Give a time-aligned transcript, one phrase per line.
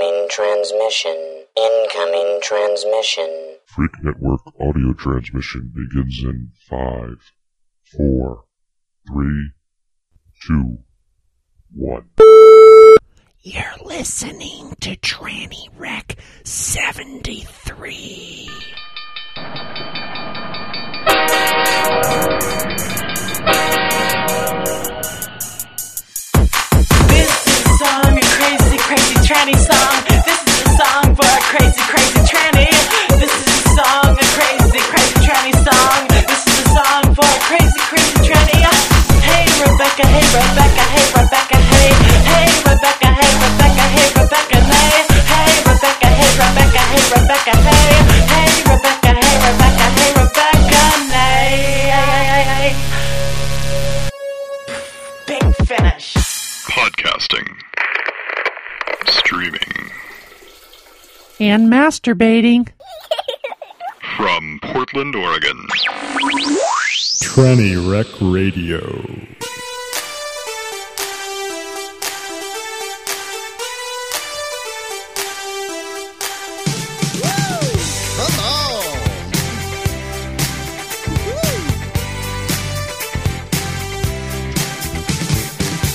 [0.00, 1.44] Incoming transmission.
[1.56, 3.56] Incoming transmission.
[3.66, 7.32] Freak Network audio transmission begins in five,
[7.96, 8.44] four,
[9.08, 9.50] three,
[10.46, 10.78] two,
[11.74, 12.10] one.
[13.40, 18.48] You're listening to Tranny Wreck 73.
[28.88, 30.00] Crazy, tranny song.
[30.08, 32.72] This is a song for a crazy, crazy tranny.
[33.20, 36.08] This is a song, a crazy, crazy tranny song.
[36.08, 38.64] This is a song for a crazy, crazy tranny.
[39.28, 41.92] Hey Rebecca, hey Rebecca, hey Rebecca, hey.
[42.32, 45.04] Hey Rebecca, hey Rebecca, hey Rebecca, hey.
[45.28, 47.92] Hey Rebecca, hey Rebecca, hey Rebecca, hey.
[48.32, 50.80] Hey Rebecca, hey Rebecca, hey Rebecca,
[51.12, 52.72] nay.
[55.28, 56.16] Big finish.
[56.72, 57.57] Podcasting.
[61.40, 62.68] And masturbating.
[64.16, 65.66] From Portland, Oregon.
[67.22, 68.80] Tranny Wreck Radio.
[78.18, 78.82] Come on.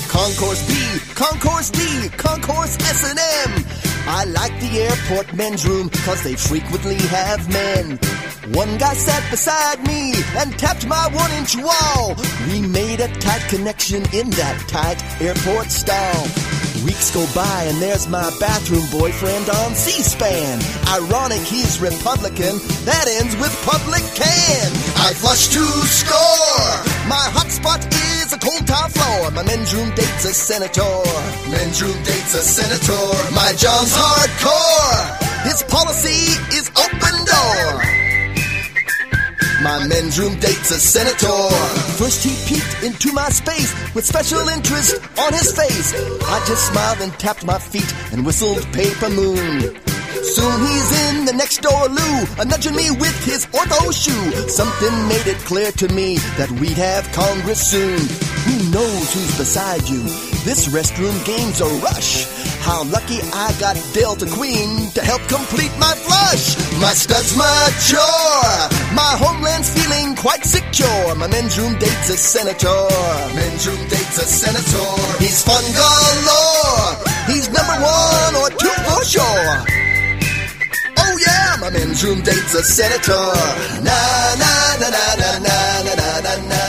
[0.08, 3.63] Concourse B, Concourse D, Concourse S&M.
[4.06, 7.98] I like the airport men's room cause they frequently have men.
[8.54, 12.16] One guy sat beside me and tapped my one inch wall.
[12.48, 16.24] We made a tight connection in that tight airport stall.
[16.84, 20.60] Weeks go by and there's my bathroom boyfriend on C-SPAN.
[20.90, 24.68] Ironic he's Republican, that ends with public can.
[25.00, 26.93] I flush to score.
[29.32, 30.82] My men's room dates a senator.
[31.50, 33.34] Men's room dates a senator.
[33.34, 35.44] My John's hardcore.
[35.44, 38.04] His policy is open door.
[39.64, 41.50] My men's room dates a senator.
[41.98, 45.94] First he peeked into my space with special interest on his face.
[46.24, 49.93] I just smiled and tapped my feet and whistled Paper Moon.
[50.22, 54.32] Soon he's in the next door loo, a nudging me with his ortho shoe.
[54.48, 57.98] Something made it clear to me that we'd have Congress soon.
[58.46, 60.04] Who knows who's beside you?
[60.46, 62.26] This restroom game's a rush.
[62.64, 66.56] How lucky I got dealt a queen to help complete my flush.
[66.80, 68.56] My stud's mature.
[68.96, 71.16] My homeland's feeling quite secure.
[71.16, 72.88] My men's room dates a senator.
[73.36, 74.90] Men's room dates a senator.
[75.20, 77.04] He's fun galore.
[77.28, 79.83] He's number one or two for sure.
[81.64, 83.14] Oh my men's room dates a senator.
[83.88, 84.52] Na na
[84.82, 85.54] na na na na
[85.84, 86.63] na na na na na na na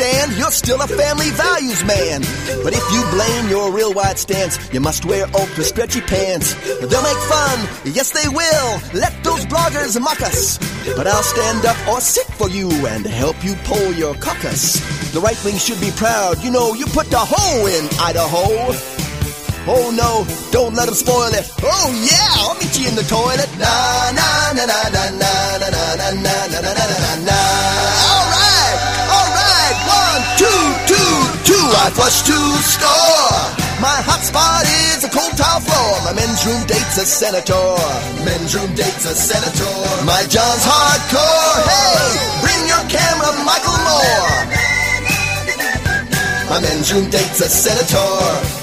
[0.00, 2.22] Understand you're still a family values man.
[2.64, 6.54] But if you blame your real white stance, you must wear ultra stretchy pants.
[6.80, 7.58] They'll make fun.
[7.84, 8.80] Yes, they will.
[8.94, 10.56] Let those bloggers mock us.
[10.96, 14.80] But I'll stand up or sit for you and help you pull your caucus.
[15.12, 16.42] The right wing should be proud.
[16.42, 18.72] You know, you put the hoe in Idaho.
[19.68, 21.44] Oh no, don't let them spoil it.
[21.62, 23.50] Oh yeah, I'll meet you in the toilet.
[23.58, 28.09] Na na na na na na na na na na na na na na.
[31.94, 33.60] Flush to score.
[33.80, 34.64] My hotspot
[34.94, 35.92] is a cold tile floor.
[36.04, 37.76] My men's room dates a senator.
[38.24, 39.74] Men's room dates a senator.
[40.04, 41.64] My John's hardcore.
[41.66, 42.06] Hey,
[42.44, 44.60] bring your camera, Michael Moore.
[46.50, 48.59] My men's room dates a senator.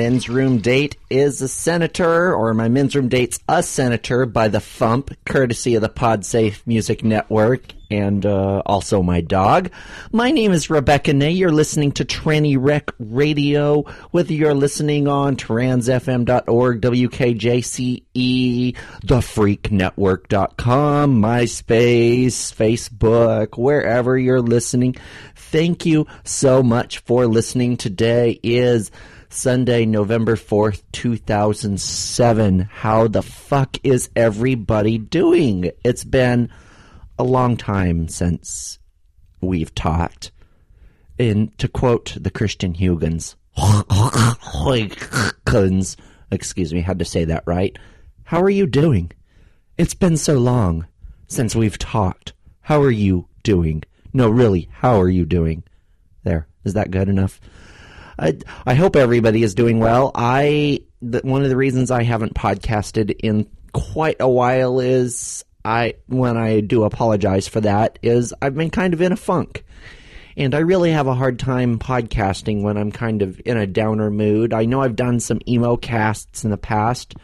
[0.00, 4.56] Men's room date is a senator, or my men's room date's a senator by the
[4.56, 9.70] Fump, courtesy of the PodSafe Music Network, and uh, also my dog.
[10.10, 11.32] My name is Rebecca Nay.
[11.32, 23.58] You're listening to Tranny Wreck Radio, whether you're listening on transfm.org, WKJCE, thefreaknetwork.com, MySpace, Facebook,
[23.58, 24.96] wherever you're listening.
[25.36, 27.76] Thank you so much for listening.
[27.76, 28.90] Today is
[29.32, 32.60] Sunday, November 4th, 2007.
[32.60, 35.70] How the fuck is everybody doing?
[35.84, 36.50] It's been
[37.16, 38.80] a long time since
[39.40, 40.32] we've talked.
[41.16, 45.96] And to quote the Christian Huygens, Huygens,
[46.32, 47.78] excuse me, had to say that right.
[48.24, 49.12] How are you doing?
[49.78, 50.88] It's been so long
[51.28, 52.32] since we've talked.
[52.62, 53.84] How are you doing?
[54.12, 55.62] No, really, how are you doing?
[56.24, 57.40] There, is that good enough?
[58.20, 60.12] I, I hope everybody is doing well.
[60.14, 65.94] I the, one of the reasons I haven't podcasted in quite a while is I
[66.06, 69.64] when I do apologize for that is I've been kind of in a funk.
[70.36, 74.10] And I really have a hard time podcasting when I'm kind of in a downer
[74.10, 74.52] mood.
[74.52, 77.14] I know I've done some emo casts in the past,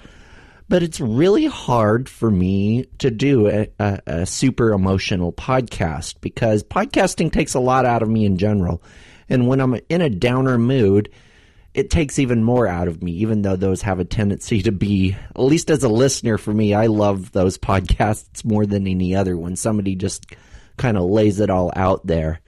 [0.68, 6.64] but it's really hard for me to do a, a, a, super emotional podcast because
[6.64, 8.82] podcasting takes a lot out of me in general.
[9.28, 11.10] And when I'm in a downer mood,
[11.74, 15.14] it takes even more out of me, even though those have a tendency to be,
[15.14, 19.36] at least as a listener for me, I love those podcasts more than any other
[19.36, 20.26] when somebody just
[20.76, 22.40] kind of lays it all out there.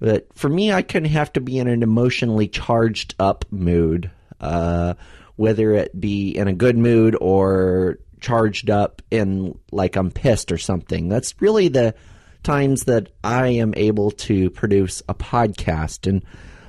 [0.00, 4.10] But for me, I kind of have to be in an emotionally charged up mood,
[4.40, 4.94] uh,
[5.36, 10.58] whether it be in a good mood or charged up in like I'm pissed or
[10.58, 11.08] something.
[11.10, 11.94] That's really the
[12.42, 16.06] times that I am able to produce a podcast.
[16.08, 16.24] And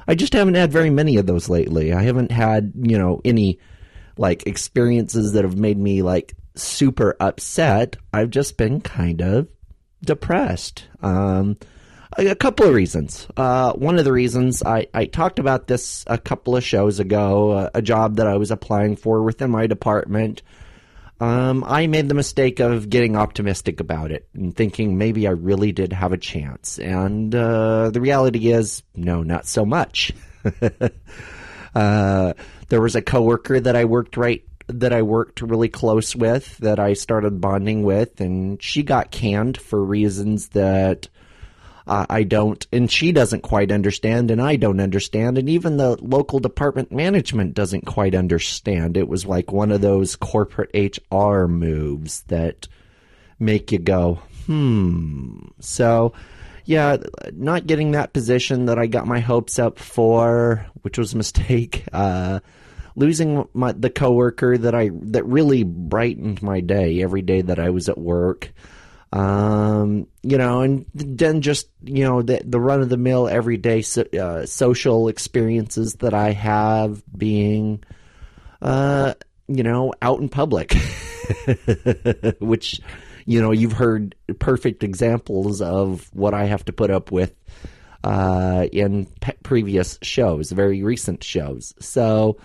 [0.08, 1.94] I just haven't had very many of those lately.
[1.94, 3.60] I haven't had, you know, any
[4.18, 7.98] like experiences that have made me like super upset.
[8.14, 9.48] I've just been kind of
[10.04, 10.88] depressed.
[11.02, 11.58] Um,
[12.18, 13.28] a couple of reasons.
[13.38, 17.52] Uh, one of the reasons I, I talked about this a couple of shows ago,
[17.54, 20.42] a, a job that I was applying for within my department.
[21.22, 25.72] Um, I made the mistake of getting optimistic about it and thinking maybe I really
[25.72, 26.80] did have a chance.
[26.80, 30.14] And uh, the reality is, no, not so much.
[31.76, 32.34] uh,
[32.70, 36.80] there was a coworker that I worked right that I worked really close with that
[36.80, 41.08] I started bonding with, and she got canned for reasons that
[41.88, 45.98] uh, I don't, and she doesn't quite understand, and I don't understand, and even the
[46.02, 48.98] local department management doesn't quite understand.
[48.98, 52.68] It was like one of those corporate HR moves that
[53.40, 55.40] make you go, hmm.
[55.60, 56.14] So,
[56.66, 56.98] yeah,
[57.34, 61.86] not getting that position that I got my hopes up for, which was a mistake.
[61.94, 62.40] Uh,
[62.96, 67.70] losing my the coworker that I that really brightened my day every day that I
[67.70, 68.52] was at work.
[69.14, 73.82] Um, you know, and then just you know the the run of the mill everyday
[73.82, 77.84] so, uh, social experiences that I have being,
[78.62, 79.16] uh,
[79.50, 80.74] you know, out in public,
[82.40, 82.80] which
[83.26, 87.34] you know you've heard perfect examples of what I have to put up with
[88.04, 91.74] uh, in pe- previous shows, very recent shows.
[91.80, 92.38] So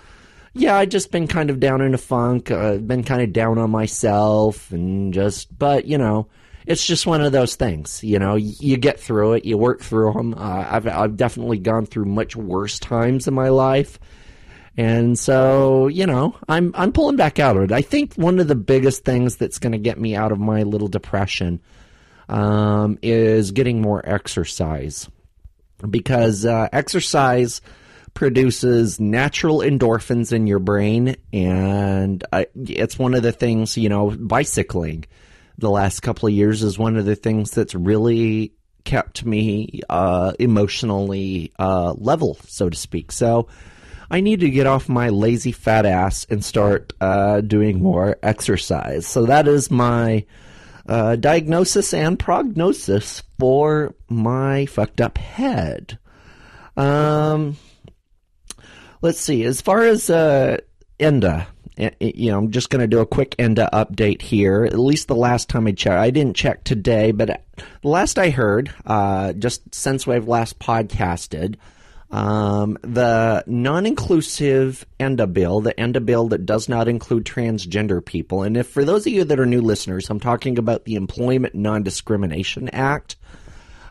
[0.55, 2.51] yeah, I've just been kind of down in a funk.
[2.51, 6.29] Uh, been kind of down on myself, and just, but you know,
[6.67, 8.03] it's just one of those things.
[8.03, 10.35] You know, you get through it, you work through them.
[10.35, 13.99] Uh, I've I've definitely gone through much worse times in my life,
[14.77, 17.73] and so you know, I'm I'm pulling back out of it.
[17.73, 20.65] I think one of the biggest things that's going to get me out of my
[20.65, 21.61] little depression
[22.29, 25.09] um, is getting more exercise,
[25.89, 27.61] because uh, exercise
[28.13, 34.11] produces natural endorphins in your brain, and I, it's one of the things you know,
[34.11, 35.05] bicycling
[35.59, 38.53] the last couple of years is one of the things that's really
[38.85, 43.13] kept me uh, emotionally uh, level, so to speak.
[43.13, 43.49] So
[44.11, 49.07] I need to get off my lazy fat ass and start uh, doing more exercise.
[49.07, 50.25] So that is my
[50.89, 55.99] uh, diagnosis and prognosis for my fucked up head.
[56.77, 57.57] Um,
[59.03, 59.45] let's see.
[59.45, 60.59] As far as uh,
[61.01, 64.65] ENDA, you know, I'm just going to do a quick ENDA update here.
[64.65, 68.31] At least the last time I checked, I didn't check today, but the last I
[68.31, 71.57] heard, uh, just since we've last podcasted,
[72.11, 78.57] um, the non-inclusive ENDA bill, the ENDA bill that does not include transgender people, and
[78.57, 82.69] if for those of you that are new listeners, I'm talking about the Employment Non-Discrimination
[82.71, 83.17] Act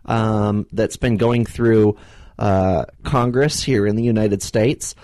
[0.06, 1.98] um, that's been going through
[2.40, 4.96] uh, Congress here in the United States.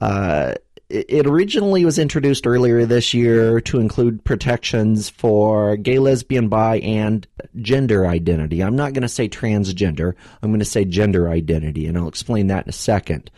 [0.00, 0.54] Uh,
[0.90, 7.26] it originally was introduced earlier this year to include protections for gay, lesbian, bi, and
[7.60, 8.62] gender identity.
[8.62, 10.14] I'm not going to say transgender.
[10.42, 13.30] I'm going to say gender identity, and I'll explain that in a second.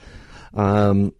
[0.55, 1.13] Um,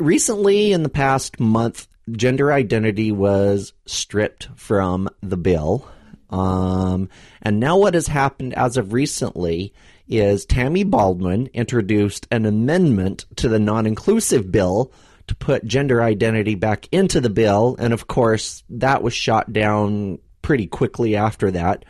[0.00, 5.88] recently, in the past month, gender identity was stripped from the bill.
[6.30, 7.08] Um,
[7.40, 9.72] and now, what has happened as of recently
[10.08, 14.92] is Tammy Baldwin introduced an amendment to the non inclusive bill
[15.26, 17.76] to put gender identity back into the bill.
[17.78, 21.84] And of course, that was shot down pretty quickly after that.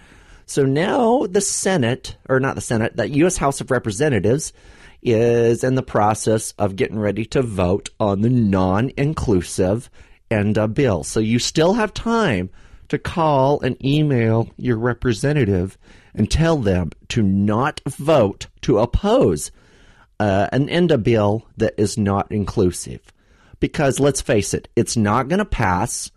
[0.46, 3.36] So now the Senate, or not the Senate, the U.S.
[3.36, 4.52] House of Representatives
[5.02, 9.90] is in the process of getting ready to vote on the non inclusive
[10.30, 11.04] end ENDA bill.
[11.04, 12.50] So you still have time
[12.88, 15.78] to call and email your representative
[16.14, 19.50] and tell them to not vote to oppose
[20.20, 23.00] uh, an ENDA bill that is not inclusive.
[23.60, 26.10] Because let's face it, it's not going to pass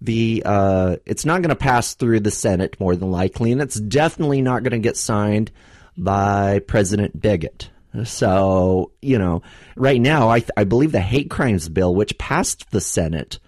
[0.00, 3.78] the uh, it's not going to pass through the Senate more than likely, and it's
[3.78, 5.50] definitely not going to get signed
[5.96, 7.70] by President Bigot.
[8.04, 9.42] So you know,
[9.76, 13.38] right now, I I believe the hate crimes bill, which passed the Senate,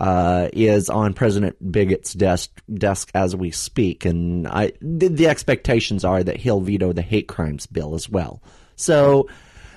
[0.00, 6.04] uh, is on President Bigot's desk desk as we speak, and I the, the expectations
[6.04, 8.42] are that he'll veto the hate crimes bill as well.
[8.76, 9.28] So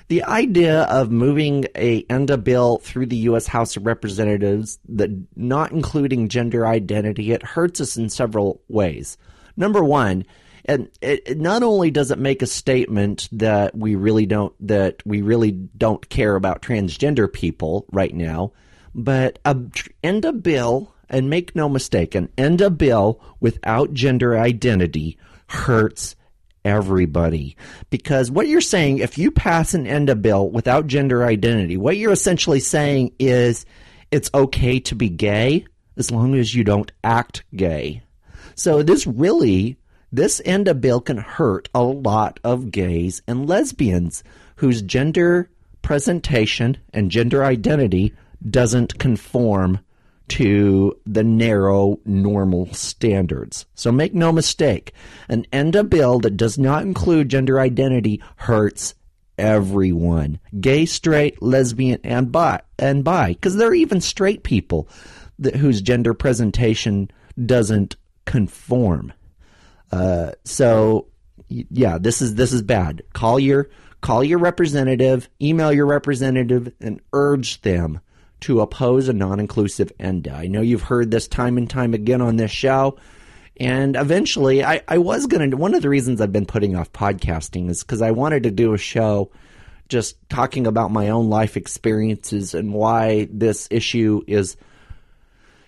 [0.08, 3.46] the idea of moving a ENDA bill through the U.S.
[3.46, 9.18] House of Representatives that not including gender identity, it hurts us in several ways.
[9.56, 10.24] Number one,
[10.64, 15.20] and it, not only does it make a statement that we really don't that we
[15.20, 18.52] really don't care about transgender people right now,
[18.94, 19.38] but
[20.02, 26.16] ENDA bill, and make no mistake, an ENDA bill without gender identity hurts
[26.64, 27.56] everybody.
[27.90, 32.12] Because what you're saying, if you pass an ENDA bill without gender identity, what you're
[32.12, 33.66] essentially saying is
[34.10, 38.02] it's okay to be gay as long as you don't act gay.
[38.54, 39.78] So this really,
[40.10, 44.24] this ENDA bill can hurt a lot of gays and lesbians
[44.56, 45.50] whose gender
[45.82, 48.14] presentation and gender identity
[48.48, 49.80] doesn't conform
[50.28, 53.66] to the narrow normal standards.
[53.74, 54.92] So make no mistake,
[55.28, 58.94] an end ENDA bill that does not include gender identity hurts
[59.36, 60.38] everyone.
[60.58, 63.34] Gay, straight, lesbian, and bi and bi.
[63.34, 64.88] Because there are even straight people
[65.38, 67.10] that, whose gender presentation
[67.44, 69.12] doesn't conform.
[69.92, 71.08] Uh, so
[71.48, 73.02] yeah, this is this is bad.
[73.12, 73.68] Call your
[74.00, 78.00] call your representative, email your representative, and urge them
[78.44, 80.30] to oppose a non-inclusive ENDA.
[80.30, 82.98] I know you've heard this time and time again on this show.
[83.56, 85.56] And eventually, I, I was going to.
[85.56, 88.74] One of the reasons I've been putting off podcasting is because I wanted to do
[88.74, 89.30] a show
[89.88, 94.56] just talking about my own life experiences and why this issue is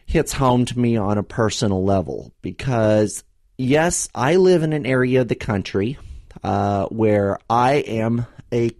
[0.04, 2.34] hits home to me on a personal level.
[2.42, 3.24] Because,
[3.56, 5.96] yes, I live in an area of the country
[6.42, 8.70] uh, where I am a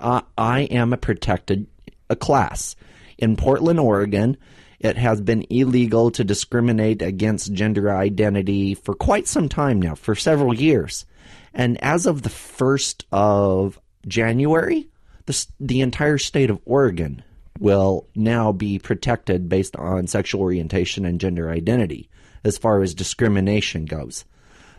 [0.00, 1.68] uh, I am a protected
[2.10, 2.74] a class
[3.18, 4.36] in Portland, Oregon.
[4.80, 10.14] It has been illegal to discriminate against gender identity for quite some time now, for
[10.14, 11.06] several years.
[11.54, 14.88] And as of the 1st of January,
[15.26, 17.22] the, the entire state of Oregon
[17.58, 22.10] will now be protected based on sexual orientation and gender identity
[22.42, 24.24] as far as discrimination goes.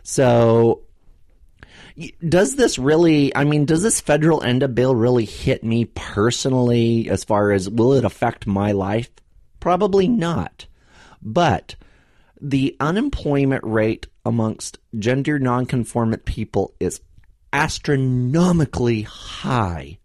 [0.04, 0.82] So
[2.28, 7.10] does this really i mean does this federal end ENDA bill really hit me personally
[7.10, 9.10] as far as will it affect my life?
[9.60, 10.68] Probably not.
[11.22, 11.76] But
[12.42, 17.00] the unemployment rate amongst gender nonconformant people is
[17.54, 19.98] astronomically high.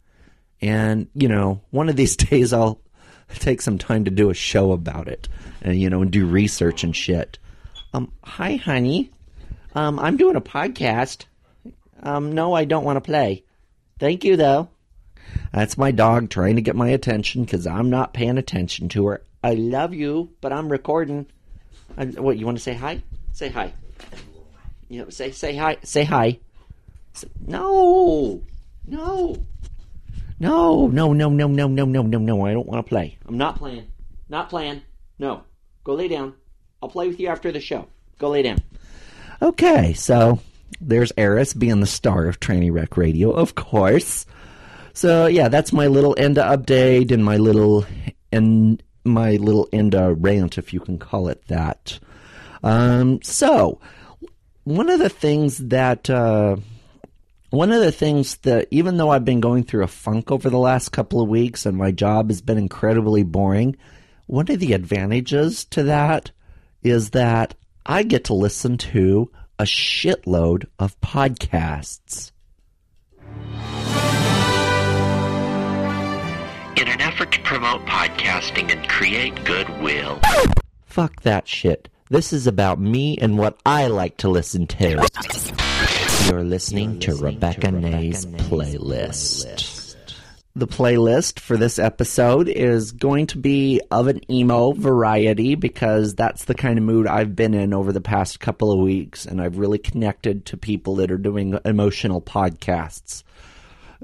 [0.62, 2.80] And you know one of these days i'll
[3.38, 5.28] take some time to do a show about it
[5.62, 7.38] and you know and do research and shit.
[7.92, 9.10] Um hi honey.
[9.74, 11.24] Um i'm doing a podcast
[12.02, 13.44] um, no, I don't want to play.
[13.98, 14.68] Thank you, though.
[15.52, 19.22] That's my dog trying to get my attention because I'm not paying attention to her.
[19.42, 21.26] I love you, but I'm recording.
[21.96, 23.02] I, what you want to say hi?
[23.32, 23.72] Say hi.
[24.88, 25.78] You know, say say hi.
[25.82, 26.38] Say hi.
[27.12, 28.42] Say- no,
[28.86, 29.36] no,
[30.38, 32.46] no, no, no, no, no, no, no, no, no.
[32.46, 33.18] I don't want to play.
[33.26, 33.86] I'm not playing.
[34.28, 34.82] Not playing.
[35.18, 35.44] No.
[35.84, 36.34] Go lay down.
[36.82, 37.88] I'll play with you after the show.
[38.18, 38.58] Go lay down.
[39.42, 40.38] Okay, so
[40.80, 44.26] there's Eris being the star of Tranny Wreck Radio, of course.
[44.92, 47.86] So yeah, that's my little ENDA update and my little
[48.32, 51.98] and my little ENDA rant, if you can call it that.
[52.62, 53.80] Um, so
[54.64, 56.56] one of the things that uh,
[57.50, 60.58] one of the things that even though I've been going through a funk over the
[60.58, 63.76] last couple of weeks and my job has been incredibly boring,
[64.26, 66.30] one of the advantages to that
[66.82, 69.30] is that I get to listen to
[69.60, 72.32] a shitload of podcasts.
[76.78, 80.18] In an effort to promote podcasting and create goodwill.
[80.86, 81.90] Fuck that shit.
[82.08, 85.06] This is about me and what I like to listen to.
[86.30, 89.79] You're listening to Rebecca Nay's playlist.
[90.60, 96.44] The playlist for this episode is going to be of an emo variety because that's
[96.44, 99.56] the kind of mood I've been in over the past couple of weeks, and I've
[99.56, 103.22] really connected to people that are doing emotional podcasts.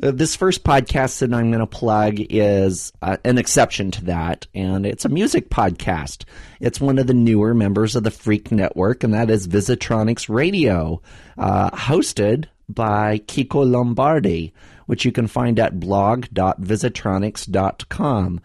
[0.03, 4.47] Uh, this first podcast that I'm going to plug is uh, an exception to that,
[4.55, 6.25] and it's a music podcast.
[6.59, 11.03] It's one of the newer members of the Freak Network, and that is Visitronix Radio,
[11.37, 14.53] uh, hosted by Kiko Lombardi,
[14.87, 18.41] which you can find at blog.visitronix.com.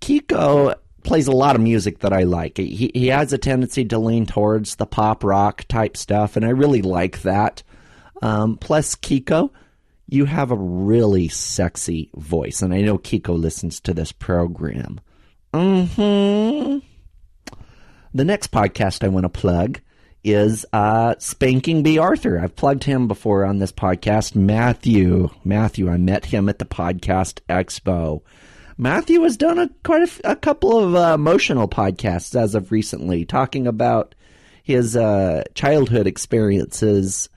[0.00, 0.74] Kiko
[1.04, 2.58] plays a lot of music that I like.
[2.58, 6.50] He, he has a tendency to lean towards the pop rock type stuff, and I
[6.50, 7.62] really like that.
[8.20, 9.50] Um, plus, Kiko,
[10.08, 15.00] you have a really sexy voice, and I know Kiko listens to this program.
[15.54, 16.78] hmm
[18.14, 19.80] The next podcast I want to plug
[20.24, 21.98] is uh, Spanking B.
[21.98, 22.38] Arthur.
[22.38, 24.34] I've plugged him before on this podcast.
[24.34, 28.22] Matthew, Matthew, I met him at the podcast expo.
[28.78, 33.66] Matthew has done a quite a couple of uh, emotional podcasts as of recently, talking
[33.66, 34.14] about
[34.62, 37.28] his uh, childhood experiences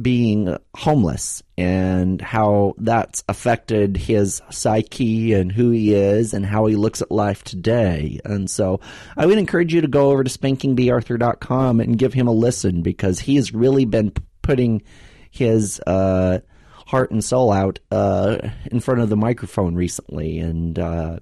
[0.00, 6.76] being homeless and how that's affected his psyche and who he is and how he
[6.76, 8.20] looks at life today.
[8.24, 8.80] And so
[9.16, 13.20] I would encourage you to go over to spankingbarthur.com and give him a listen because
[13.20, 14.12] he has really been
[14.42, 14.82] putting
[15.30, 16.40] his uh,
[16.86, 18.36] heart and soul out uh,
[18.70, 20.38] in front of the microphone recently.
[20.40, 21.18] And uh,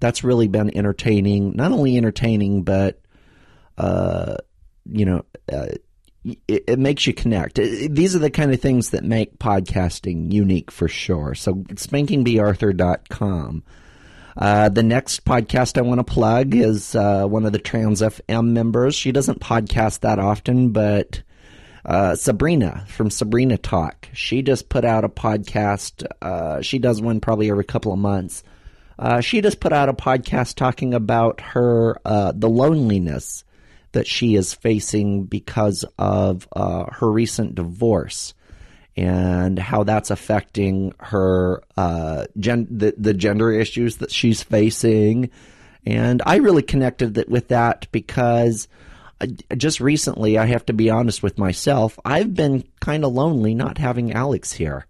[0.00, 3.00] that's really been entertaining, not only entertaining, but,
[3.78, 4.36] uh,
[4.84, 5.68] you know, uh,
[6.24, 7.58] it, it, makes you connect.
[7.58, 11.34] It, these are the kind of things that make podcasting unique for sure.
[11.34, 13.62] So spankingbarthur.com.
[14.36, 18.48] Uh, the next podcast I want to plug is uh, one of the Trans FM
[18.48, 18.94] members.
[18.94, 21.22] She doesn't podcast that often, but
[21.84, 24.08] uh, Sabrina from Sabrina Talk.
[24.12, 26.04] She just put out a podcast.
[26.20, 28.42] Uh, she does one probably every couple of months.
[28.98, 33.44] Uh, she just put out a podcast talking about her uh, the loneliness
[33.94, 38.34] that she is facing because of uh, her recent divorce
[38.96, 45.30] and how that's affecting her uh, gen- the, the gender issues that she's facing.
[45.84, 48.68] And I really connected that, with that because
[49.20, 49.26] I,
[49.56, 53.78] just recently, I have to be honest with myself, I've been kind of lonely not
[53.78, 54.86] having Alex here,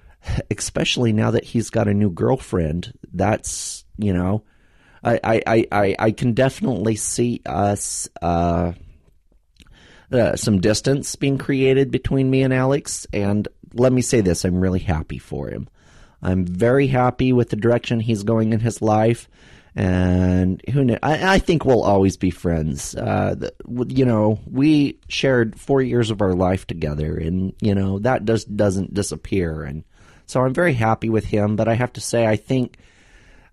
[0.50, 2.92] especially now that he's got a new girlfriend.
[3.12, 4.44] That's, you know,
[5.04, 8.72] I, I, I, I can definitely see us uh,
[10.10, 13.06] uh, some distance being created between me and Alex.
[13.12, 15.68] And let me say this: I'm really happy for him.
[16.22, 19.28] I'm very happy with the direction he's going in his life,
[19.74, 22.94] and who knows, I, I think we'll always be friends.
[22.94, 23.52] Uh, the,
[23.88, 28.56] you know, we shared four years of our life together, and you know that just
[28.56, 29.62] doesn't disappear.
[29.62, 29.84] And
[30.26, 31.56] so I'm very happy with him.
[31.56, 32.78] But I have to say, I think.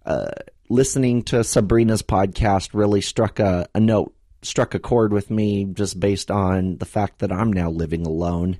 [0.05, 0.31] Uh,
[0.73, 5.99] listening to Sabrina's podcast really struck a, a note, struck a chord with me just
[5.99, 8.57] based on the fact that I'm now living alone.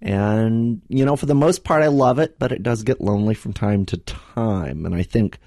[0.00, 3.34] And, you know, for the most part, I love it, but it does get lonely
[3.34, 4.86] from time to time.
[4.86, 5.40] And I think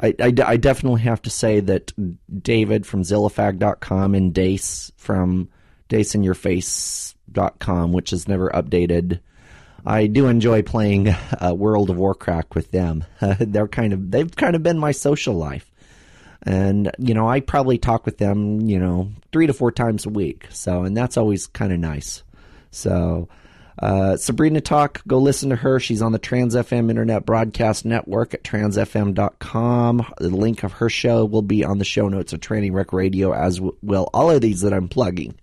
[0.00, 1.92] I, I, I definitely have to say that
[2.42, 5.48] David from Zillafag.com and Dace from
[5.88, 9.18] DaceInYourFace.com, which is never updated,
[9.88, 13.04] I do enjoy playing uh, World of Warcraft with them.
[13.40, 15.70] they're kind of they've kind of been my social life,
[16.42, 20.10] and you know I probably talk with them you know three to four times a
[20.10, 20.46] week.
[20.50, 22.22] So and that's always kind of nice.
[22.70, 23.30] So
[23.78, 25.80] uh, Sabrina Talk, go listen to her.
[25.80, 30.12] She's on the Trans FM Internet Broadcast Network at transfm.com.
[30.18, 33.32] The link of her show will be on the show notes of Tranny Wreck Radio,
[33.32, 35.34] as will all of these that I'm plugging.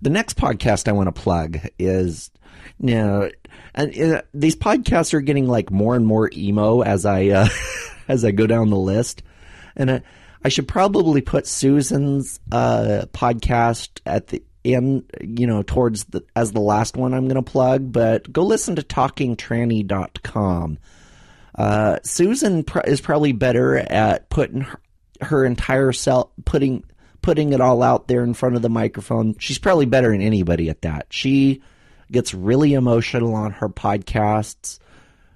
[0.00, 2.30] The next podcast I want to plug is
[2.78, 3.30] know,
[3.74, 7.48] and uh, these podcasts are getting like more and more emo as I uh,
[8.08, 9.22] as I go down the list,
[9.76, 10.02] and I,
[10.44, 16.52] I should probably put Susan's uh, podcast at the end, you know, towards the as
[16.52, 17.92] the last one I'm going to plug.
[17.92, 20.78] But go listen to TalkingTranny.com.
[21.54, 24.80] Uh, Susan pr- is probably better at putting her,
[25.20, 26.84] her entire self putting
[27.20, 29.36] putting it all out there in front of the microphone.
[29.38, 31.06] She's probably better than anybody at that.
[31.10, 31.62] She
[32.10, 34.78] gets really emotional on her podcasts.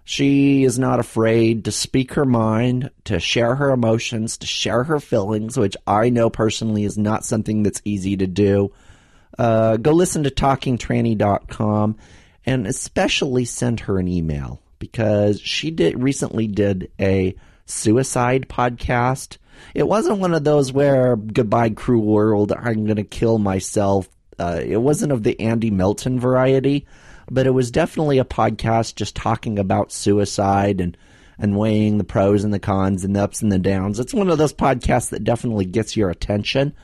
[0.05, 4.99] She is not afraid to speak her mind, to share her emotions, to share her
[4.99, 8.73] feelings, which I know personally is not something that's easy to do.
[9.39, 11.97] Uh, go listen to talkingtranny.com
[12.45, 17.35] and especially send her an email because she did recently did a
[17.67, 19.39] suicide podcast.
[19.75, 24.61] It wasn't one of those where goodbye cruel world, I'm going to kill myself uh,
[24.65, 26.87] it wasn't of the Andy Milton variety,
[27.31, 30.97] but it was definitely a podcast just talking about suicide and
[31.39, 33.99] and weighing the pros and the cons and the ups and the downs.
[33.99, 36.75] It's one of those podcasts that definitely gets your attention.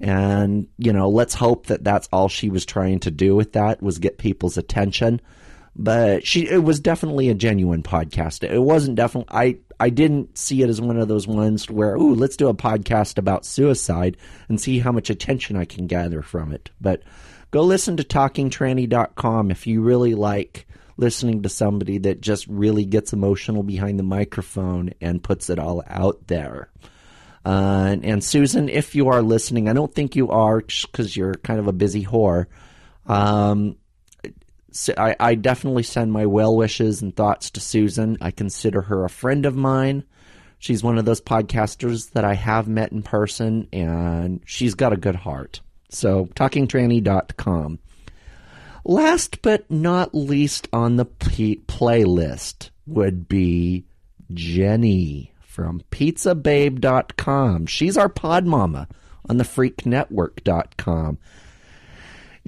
[0.00, 3.82] And, you know, let's hope that that's all she was trying to do with that
[3.82, 5.22] was get people's attention.
[5.76, 8.48] But she, it was definitely a genuine podcast.
[8.48, 12.14] It wasn't definitely, I, I didn't see it as one of those ones where, ooh,
[12.14, 14.16] let's do a podcast about suicide
[14.48, 16.70] and see how much attention I can gather from it.
[16.80, 17.02] But
[17.50, 23.12] go listen to talkingtranny.com if you really like listening to somebody that just really gets
[23.12, 26.70] emotional behind the microphone and puts it all out there.
[27.44, 31.34] Uh, and, and Susan, if you are listening, I don't think you are because you're
[31.34, 32.46] kind of a busy whore.
[33.06, 33.76] Um,
[34.96, 38.16] I, I definitely send my well wishes and thoughts to Susan.
[38.20, 40.04] I consider her a friend of mine.
[40.58, 44.96] She's one of those podcasters that I have met in person, and she's got a
[44.96, 45.60] good heart.
[45.90, 47.78] So, talkingtranny.com.
[48.86, 53.84] Last but not least on the p- playlist would be
[54.32, 57.66] Jenny from pizzababe.com.
[57.66, 58.88] She's our pod mama
[59.28, 61.18] on the freaknetwork.com.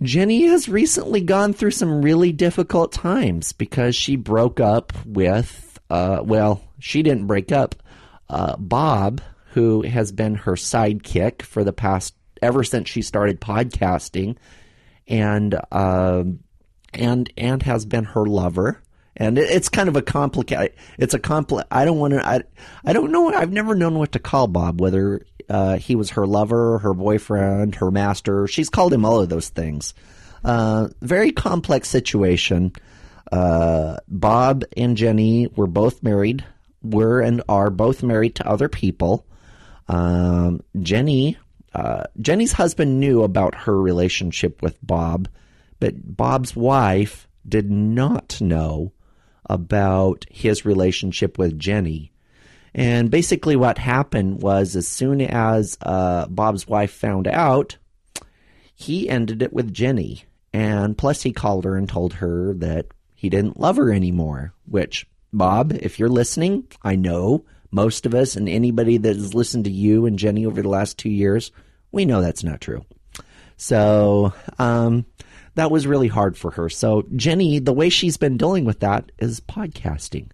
[0.02, 6.20] Jenny has recently gone through some really difficult times because she broke up with, uh,
[6.22, 7.74] well, she didn't break up.
[8.28, 14.37] Uh, Bob, who has been her sidekick for the past, ever since she started podcasting,
[15.09, 16.24] and, uh,
[16.92, 18.82] and, and has been her lover.
[19.16, 22.42] And it, it's kind of a complicated, it's a compli I don't want to, I,
[22.85, 26.26] I don't know, I've never known what to call Bob, whether uh, he was her
[26.26, 28.46] lover, her boyfriend, her master.
[28.46, 29.94] She's called him all of those things.
[30.44, 32.72] Uh, very complex situation.
[33.33, 36.44] Uh, Bob and Jenny were both married,
[36.83, 39.26] were and are both married to other people.
[39.88, 41.38] Um, Jenny,
[41.74, 45.29] uh, Jenny's husband knew about her relationship with Bob,
[45.81, 48.92] but Bob's wife did not know
[49.48, 52.12] about his relationship with Jenny.
[52.74, 57.78] And basically, what happened was as soon as uh, Bob's wife found out,
[58.74, 60.24] he ended it with Jenny.
[60.52, 64.52] And plus, he called her and told her that he didn't love her anymore.
[64.66, 69.64] Which, Bob, if you're listening, I know most of us and anybody that has listened
[69.64, 71.52] to you and Jenny over the last two years,
[71.92, 72.85] we know that's not true.
[73.56, 75.06] So, um,
[75.57, 76.69] that was really hard for her.
[76.69, 80.31] So, Jenny, the way she's been dealing with that is podcasting.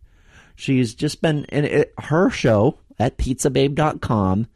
[0.56, 4.48] She's just been in it, her show at pizzababe.com.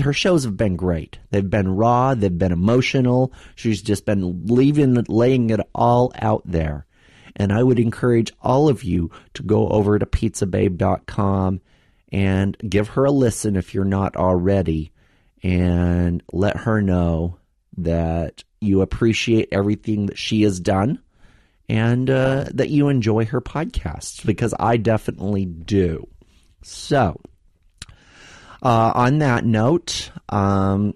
[0.00, 1.18] Her shows have been great.
[1.30, 3.32] They've been raw, they've been emotional.
[3.54, 6.86] She's just been leaving laying it all out there.
[7.36, 11.60] And I would encourage all of you to go over to pizzababe.com
[12.12, 14.92] and give her a listen if you're not already
[15.42, 17.38] and let her know
[17.78, 21.00] that you appreciate everything that she has done
[21.68, 26.06] and uh, that you enjoy her podcasts because I definitely do.
[26.62, 27.20] So,
[28.62, 30.94] uh, on that note, um,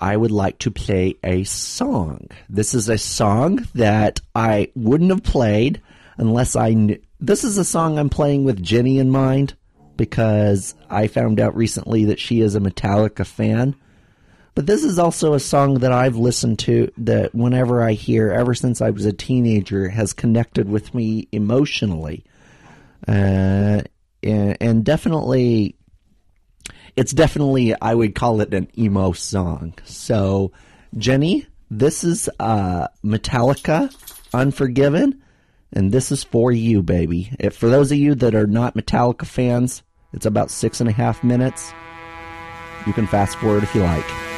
[0.00, 2.28] I would like to play a song.
[2.48, 5.80] This is a song that I wouldn't have played
[6.16, 7.00] unless I knew.
[7.20, 9.54] This is a song I'm playing with Jenny in mind
[9.96, 13.76] because I found out recently that she is a Metallica fan.
[14.54, 18.54] But this is also a song that I've listened to that whenever I hear, ever
[18.54, 22.24] since I was a teenager, has connected with me emotionally.
[23.06, 23.82] Uh,
[24.22, 25.76] and, and definitely,
[26.94, 29.74] it's definitely, I would call it an emo song.
[29.84, 30.52] So,
[30.96, 33.92] Jenny, this is uh, Metallica,
[34.32, 35.20] Unforgiven,
[35.72, 37.32] and this is for you, baby.
[37.40, 40.92] If, for those of you that are not Metallica fans, it's about six and a
[40.92, 41.72] half minutes.
[42.86, 44.33] You can fast forward if you like.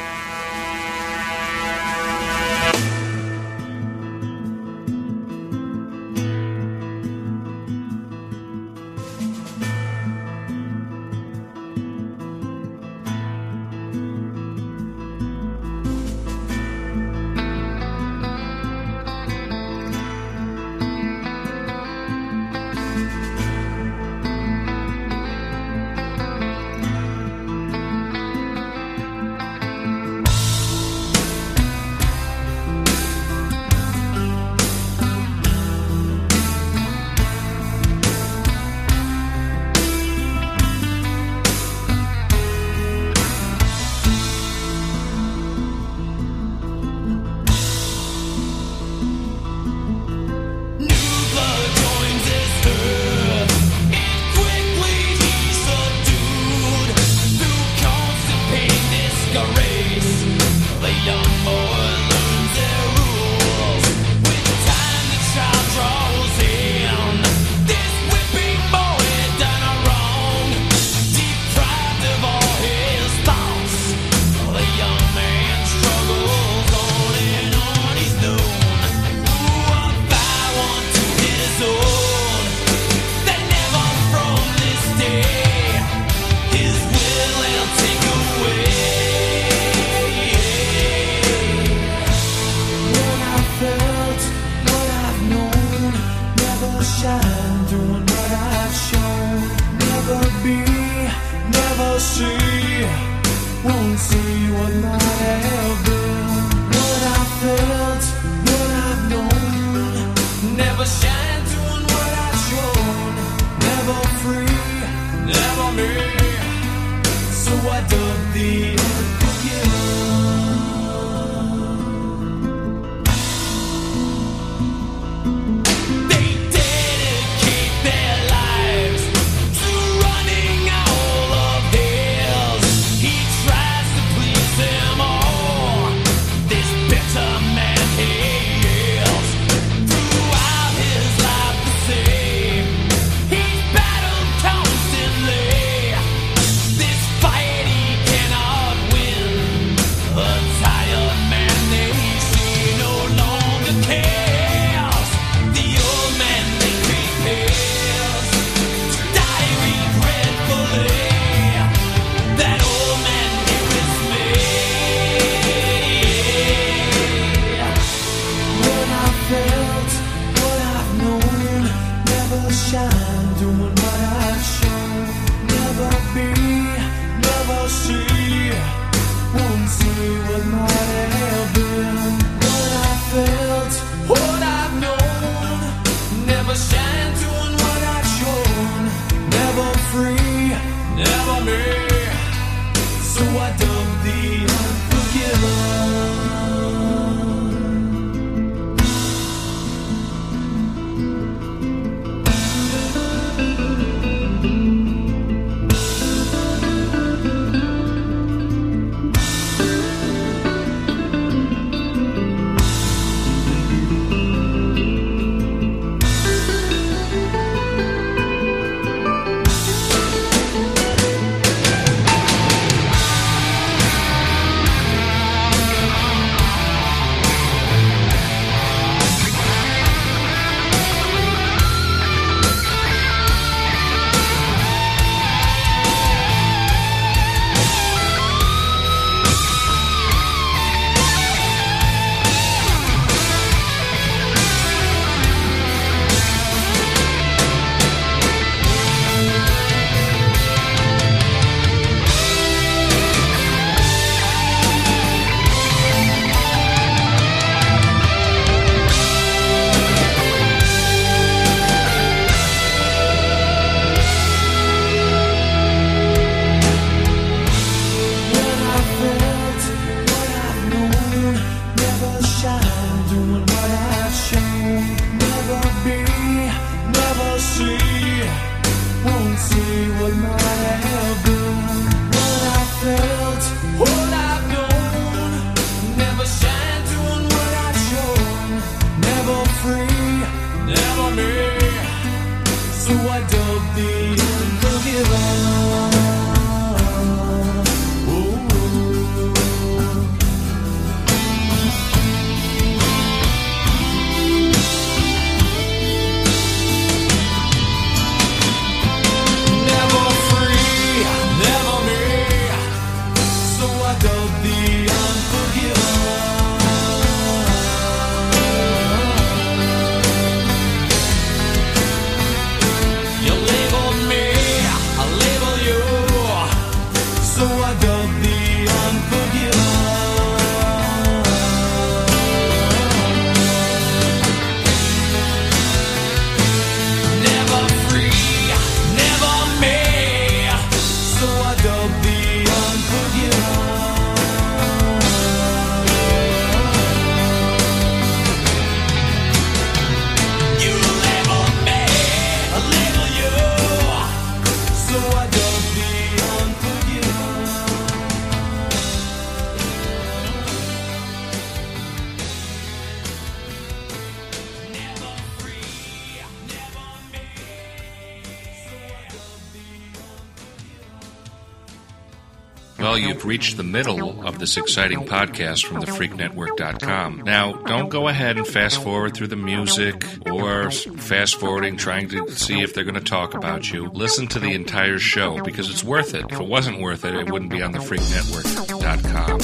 [373.77, 377.21] middle of this exciting podcast from thefreaknetwork.com.
[377.23, 382.27] Now, don't go ahead and fast forward through the music or fast forwarding trying to
[382.31, 383.89] see if they're going to talk about you.
[383.89, 386.25] Listen to the entire show because it's worth it.
[386.31, 389.37] If it wasn't worth it, it wouldn't be on thefreaknetwork.com.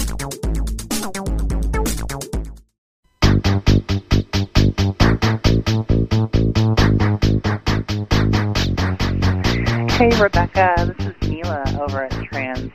[9.91, 10.83] Hey, Rebecca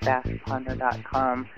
[0.09, 1.49] trans-ponder.com.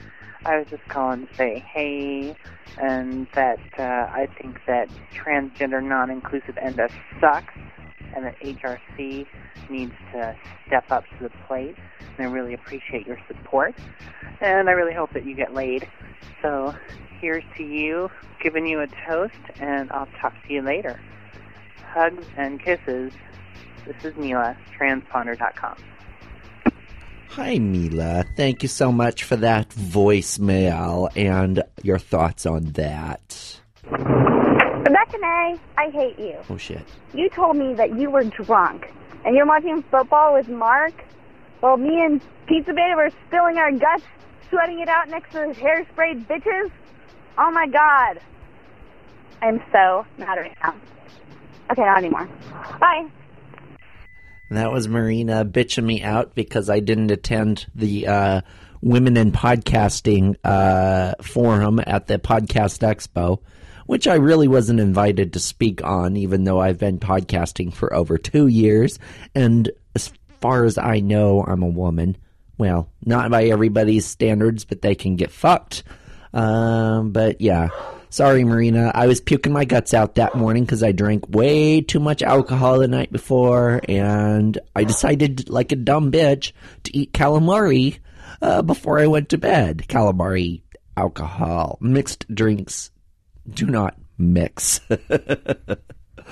[0.44, 2.34] I was just calling to say hey,
[2.78, 6.88] and that uh, I think that transgender non-inclusive ENDA
[7.20, 7.54] sucks,
[8.14, 9.26] and that HRC
[9.68, 10.34] needs to
[10.66, 11.76] step up to the plate.
[12.16, 13.74] And I really appreciate your support,
[14.40, 15.86] and I really hope that you get laid.
[16.40, 16.74] So
[17.20, 18.10] here's to you,
[18.42, 20.98] giving you a toast, and I'll talk to you later.
[21.92, 23.12] Hugs and kisses.
[23.86, 25.76] This is Mila, transponder.com.
[27.34, 28.24] Hi, Mila.
[28.36, 33.60] Thank you so much for that voicemail and your thoughts on that.
[33.88, 36.36] Rebecca May, I hate you.
[36.48, 36.82] Oh, shit.
[37.14, 38.90] You told me that you were drunk
[39.24, 40.92] and you're watching football with Mark
[41.60, 44.02] while me and Pizza Beta were spilling our guts,
[44.48, 46.72] sweating it out next to those hairsprayed bitches.
[47.38, 48.20] Oh my god.
[49.40, 50.74] I'm so mad right now.
[51.70, 52.28] Okay, not anymore.
[52.80, 53.08] Bye.
[54.50, 58.40] That was Marina bitching me out because I didn't attend the uh,
[58.80, 63.38] Women in Podcasting uh, forum at the Podcast Expo,
[63.86, 68.18] which I really wasn't invited to speak on, even though I've been podcasting for over
[68.18, 68.98] two years.
[69.36, 72.16] And as far as I know, I'm a woman.
[72.58, 75.84] Well, not by everybody's standards, but they can get fucked.
[76.32, 77.68] Um, but yeah.
[78.10, 78.90] Sorry, Marina.
[78.92, 82.80] I was puking my guts out that morning because I drank way too much alcohol
[82.80, 86.50] the night before, and I decided, like a dumb bitch,
[86.84, 88.00] to eat calamari
[88.42, 89.84] uh, before I went to bed.
[89.88, 90.62] Calamari,
[90.96, 92.90] alcohol, mixed drinks
[93.48, 94.80] do not mix.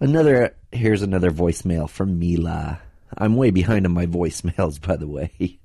[0.00, 2.80] another here's another voicemail from Mila.
[3.16, 5.60] I'm way behind on my voicemails, by the way.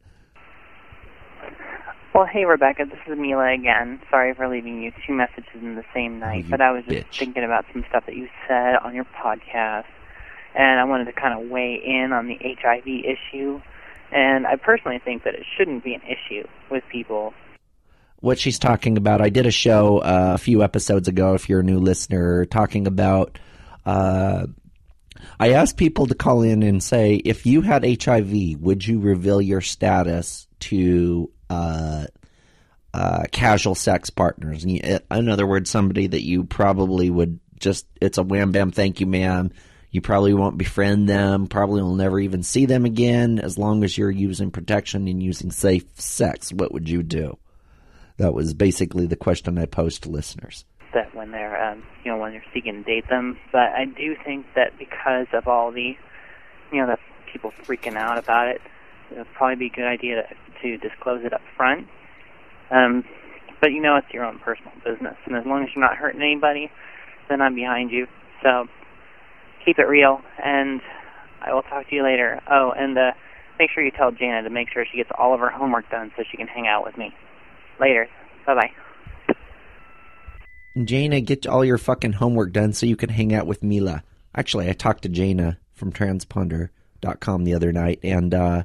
[2.14, 4.02] Well, hey, Rebecca, this is Mila again.
[4.10, 7.46] Sorry for leaving you two messages in the same night, but I was just thinking
[7.46, 9.86] about some stuff that you said on your podcast,
[10.54, 13.62] and I wanted to kind of weigh in on the HIV issue.
[14.12, 17.34] And I personally think that it shouldn't be an issue with people.
[18.20, 19.22] what she's talking about.
[19.22, 22.88] I did a show uh, a few episodes ago, if you're a new listener, talking
[22.88, 23.40] about.
[23.86, 24.48] Uh,
[25.40, 29.42] I asked people to call in and say, if you had HIV, would you reveal
[29.42, 32.06] your status to uh,
[32.94, 34.64] uh, casual sex partners?
[34.64, 39.06] In other words, somebody that you probably would just, it's a wham bam, thank you,
[39.08, 39.52] ma'am.
[39.92, 43.98] You probably won't befriend them, probably will never even see them again as long as
[43.98, 46.52] you're using protection and using safe sex.
[46.54, 47.38] What would you do?
[48.18, 50.64] That was basically the question I posed to listeners.
[50.94, 53.38] that when they're um, you know when they're seeking to date them.
[53.52, 55.96] But I do think that because of all the
[56.72, 56.98] you know the
[57.32, 58.62] people freaking out about it,
[59.12, 60.28] it'd probably be a good idea to,
[60.62, 61.88] to disclose it up front.
[62.70, 63.04] Um,
[63.60, 66.22] but you know it's your own personal business, and as long as you're not hurting
[66.22, 66.72] anybody,
[67.30, 68.08] then I'm behind you.
[68.42, 68.66] So
[69.66, 70.82] keep it real, and
[71.42, 72.42] I will talk to you later.
[72.50, 73.12] Oh, and uh,
[73.60, 76.12] make sure you tell Jana to make sure she gets all of her homework done
[76.18, 77.14] so she can hang out with me.
[77.80, 78.08] Later.
[78.46, 79.36] Bye bye.
[80.84, 84.04] Jana, get all your fucking homework done so you can hang out with Mila.
[84.36, 88.64] Actually, I talked to Jana from transponder.com the other night, and uh,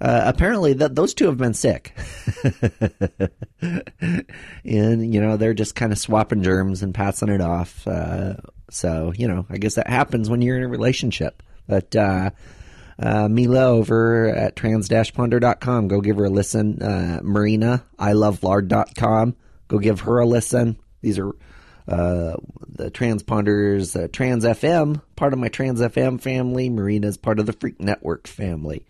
[0.00, 1.96] uh, apparently th- those two have been sick.
[3.60, 7.86] and, you know, they're just kind of swapping germs and passing it off.
[7.86, 8.34] Uh,
[8.70, 11.42] so, you know, I guess that happens when you're in a relationship.
[11.66, 12.30] But uh,
[12.98, 15.88] uh, Mila over at trans-ponder.com.
[15.88, 16.82] Go give her a listen.
[16.82, 19.36] Uh, Marina, I love lard.com.
[19.68, 20.78] Go give her a listen.
[21.00, 21.28] These are
[21.86, 22.36] uh,
[22.68, 26.68] the transponders, uh, Trans FM, part of my Trans FM family.
[26.68, 28.84] Marina's part of the Freak Network family.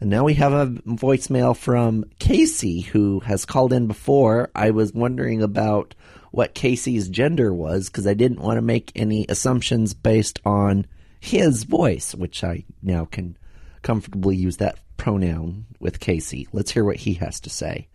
[0.00, 4.50] And now we have a voicemail from Casey, who has called in before.
[4.54, 5.94] I was wondering about
[6.30, 10.86] what Casey's gender was because I didn't want to make any assumptions based on
[11.20, 13.36] his voice, which I now can
[13.82, 16.48] comfortably use that pronoun with Casey.
[16.50, 17.88] Let's hear what he has to say.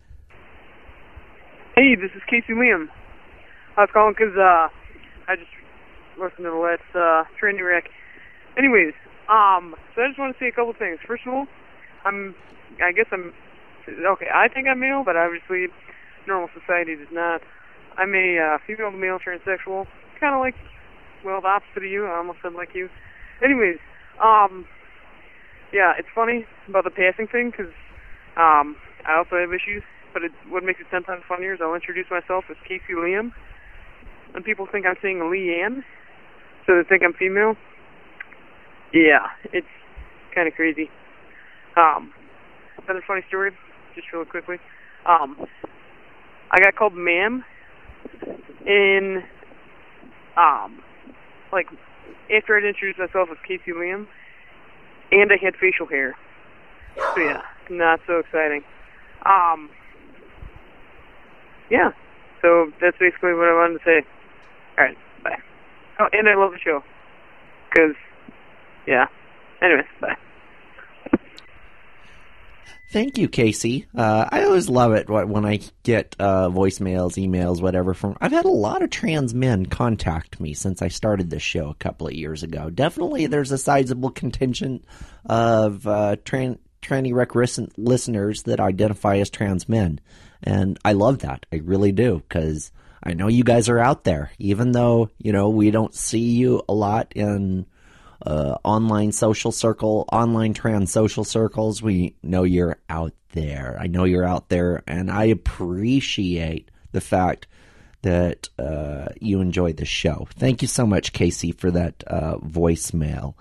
[1.74, 2.88] Hey, this is Casey Liam.
[3.76, 4.68] I was calling 'cause uh,
[5.28, 5.50] I just
[6.16, 7.90] listened to the last uh, Tranny Wreck.
[8.56, 8.94] Anyways,
[9.28, 10.98] um, so I just want to say a couple things.
[11.06, 11.46] First of all,
[12.06, 12.34] I'm,
[12.82, 13.34] I guess I'm,
[13.88, 15.66] okay, I think I'm male, but obviously
[16.28, 17.42] normal society does not.
[17.98, 19.86] I'm a uh, female to male transsexual,
[20.20, 20.54] kind of like,
[21.24, 22.06] well, the opposite of you.
[22.06, 22.88] I almost said like you.
[23.44, 23.78] Anyways,
[24.22, 24.66] um,
[25.72, 27.72] yeah, it's funny about the passing thing 'cause
[28.36, 28.76] um,
[29.06, 29.82] I also have issues,
[30.12, 33.32] but it, what makes it ten times funnier is I'll introduce myself as Casey Liam,
[34.34, 35.82] and people think I'm saying Leanne,
[36.66, 37.56] so they think I'm female.
[38.92, 39.66] Yeah, it's
[40.34, 40.90] kind of crazy.
[41.76, 42.12] Um,
[42.84, 43.52] another funny story,
[43.94, 44.56] just really quickly.
[45.04, 45.46] Um,
[46.50, 47.44] I got called ma'am
[48.66, 49.22] in,
[50.36, 50.82] um,
[51.52, 51.68] like,
[52.34, 54.06] after I'd introduced myself as Casey Liam,
[55.12, 56.14] and I had facial hair.
[56.96, 58.62] So yeah, not so exciting.
[59.24, 59.70] Um,
[61.70, 61.90] yeah.
[62.42, 64.06] So that's basically what I wanted to say.
[64.78, 65.38] All right, bye.
[65.98, 66.82] Oh, and I love the show.
[67.76, 67.94] Cause,
[68.86, 69.06] yeah.
[69.62, 70.16] Anyways, bye.
[72.90, 73.86] Thank you, Casey.
[73.94, 78.16] Uh, I always love it when I get uh, voicemails, emails, whatever from.
[78.20, 81.74] I've had a lot of trans men contact me since I started this show a
[81.74, 82.70] couple of years ago.
[82.70, 84.84] Definitely, there's a sizable contingent
[85.24, 87.34] of uh, tran- tranny wreck
[87.76, 90.00] listeners that identify as trans men,
[90.42, 91.44] and I love that.
[91.52, 92.70] I really do because
[93.02, 96.62] I know you guys are out there, even though you know we don't see you
[96.68, 97.66] a lot in
[98.24, 101.82] uh, online social circle, online trans social circles.
[101.82, 103.76] We know you're out there.
[103.80, 107.46] I know you're out there, and I appreciate the fact
[108.02, 110.28] that uh, you enjoyed the show.
[110.36, 113.34] Thank you so much, Casey, for that uh, voicemail.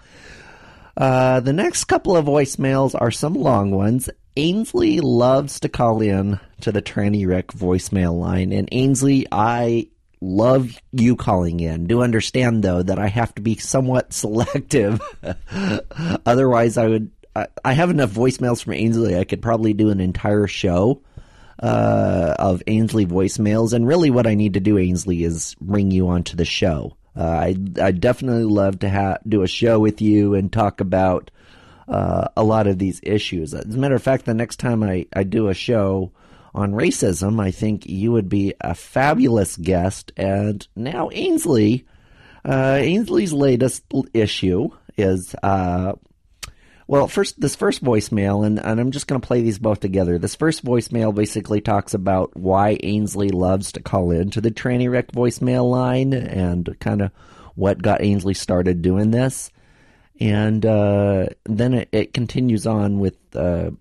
[0.98, 4.10] Uh, the next couple of voicemails are some long ones.
[4.38, 9.90] Ainsley loves to call in to the Tranny Wreck voicemail line, and Ainsley, I
[10.22, 11.88] love you calling in.
[11.88, 15.02] Do understand though that I have to be somewhat selective.
[16.26, 17.12] Otherwise, I would.
[17.36, 19.18] I, I have enough voicemails from Ainsley.
[19.18, 21.02] I could probably do an entire show
[21.62, 23.74] uh, of Ainsley voicemails.
[23.74, 26.96] And really, what I need to do, Ainsley, is bring you onto the show.
[27.16, 31.32] Uh, I I definitely love to ha- do a show with you and talk about
[31.88, 33.54] uh, a lot of these issues.
[33.54, 36.12] As a matter of fact, the next time I, I do a show
[36.56, 40.14] on racism, I think you would be a fabulous guest.
[40.16, 41.86] And now Ainsley,
[42.46, 43.84] uh, Ainsley's latest
[44.14, 45.94] issue is, uh,
[46.88, 50.18] well, first this first voicemail, and, and I'm just going to play these both together.
[50.18, 55.12] This first voicemail basically talks about why Ainsley loves to call into the Tranny Wreck
[55.12, 57.12] voicemail line and kind of
[57.56, 59.52] what got Ainsley started doing this.
[60.20, 63.72] And uh, then it, it continues on with uh,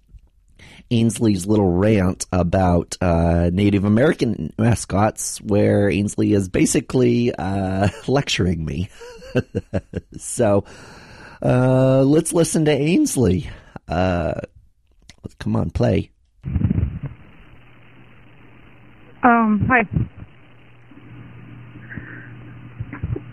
[0.90, 8.88] Ainsley's little rant about uh, Native American mascots, where Ainsley is basically uh, lecturing me.
[10.18, 10.64] so
[11.42, 13.50] uh, let's listen to Ainsley.
[13.88, 14.40] Uh,
[15.38, 16.10] come on, play.
[19.24, 19.80] Um, hi.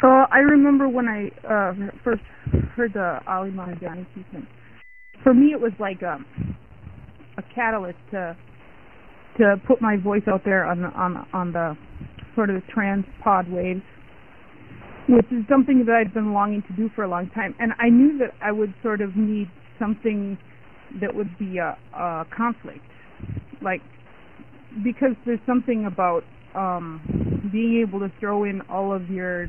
[0.04, 1.74] Uh, I remember when I uh,
[2.04, 2.24] first
[2.76, 4.24] heard the Ali Mahajani piece.
[5.22, 6.26] For me, it was like um,
[7.42, 8.36] a catalyst to
[9.38, 11.78] to put my voice out there on on on the
[12.36, 13.82] sort of the trans pod waves,
[15.10, 17.56] which is something that I've been longing to do for a long time.
[17.60, 19.48] And I knew that I would sort of need
[19.80, 20.38] something
[21.00, 22.86] that would be a, a conflict,
[23.62, 23.82] like
[24.84, 26.24] because there's something about
[26.56, 29.48] um, being able to throw in all of your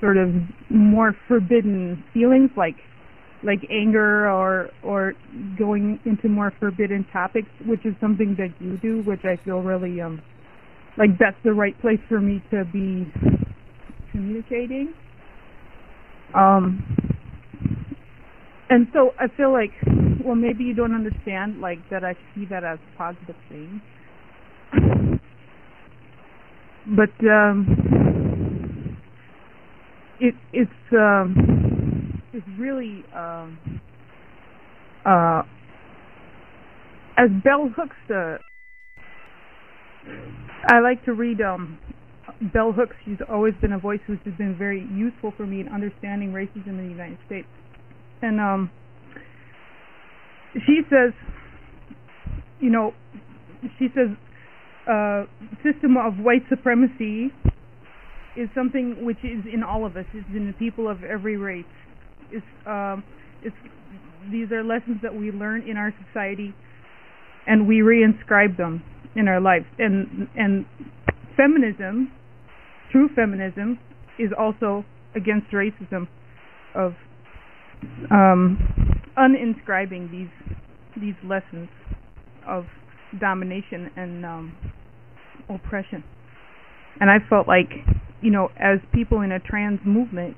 [0.00, 0.28] sort of
[0.70, 2.76] more forbidden feelings, like
[3.44, 5.14] like anger or or
[5.58, 10.00] going into more forbidden topics, which is something that you do, which I feel really
[10.00, 10.22] um
[10.96, 13.06] like that's the right place for me to be
[14.12, 14.94] communicating.
[16.34, 16.82] Um
[18.70, 19.72] and so I feel like
[20.24, 23.80] well maybe you don't understand like that I see that as a positive thing.
[26.86, 28.98] But um
[30.20, 31.63] it it's um
[32.34, 33.58] is really um,
[35.06, 35.42] uh,
[37.16, 37.96] as Bell Hooks.
[38.10, 38.38] Uh,
[40.66, 41.78] I like to read um,
[42.52, 42.96] Bell Hooks.
[43.04, 46.78] She's always been a voice who's been very useful for me in understanding racism in
[46.78, 47.46] the United States.
[48.20, 48.70] And um,
[50.66, 51.12] she says,
[52.60, 52.92] you know,
[53.78, 54.16] she says,
[54.90, 55.24] uh,
[55.62, 57.32] system of white supremacy
[58.36, 60.04] is something which is in all of us.
[60.12, 61.64] It's in the people of every race
[62.66, 63.04] um,
[64.30, 66.54] these are lessons that we learn in our society,
[67.46, 68.82] and we reinscribe them
[69.16, 69.66] in our lives.
[69.78, 70.66] And and
[71.36, 72.12] feminism,
[72.90, 73.78] true feminism,
[74.18, 76.08] is also against racism,
[76.74, 76.92] of
[78.10, 78.58] um,
[79.16, 80.56] uninscribing these
[81.00, 81.68] these lessons
[82.46, 82.64] of
[83.20, 84.56] domination and um,
[85.48, 86.02] oppression.
[87.00, 87.70] And I felt like,
[88.22, 90.36] you know, as people in a trans movement,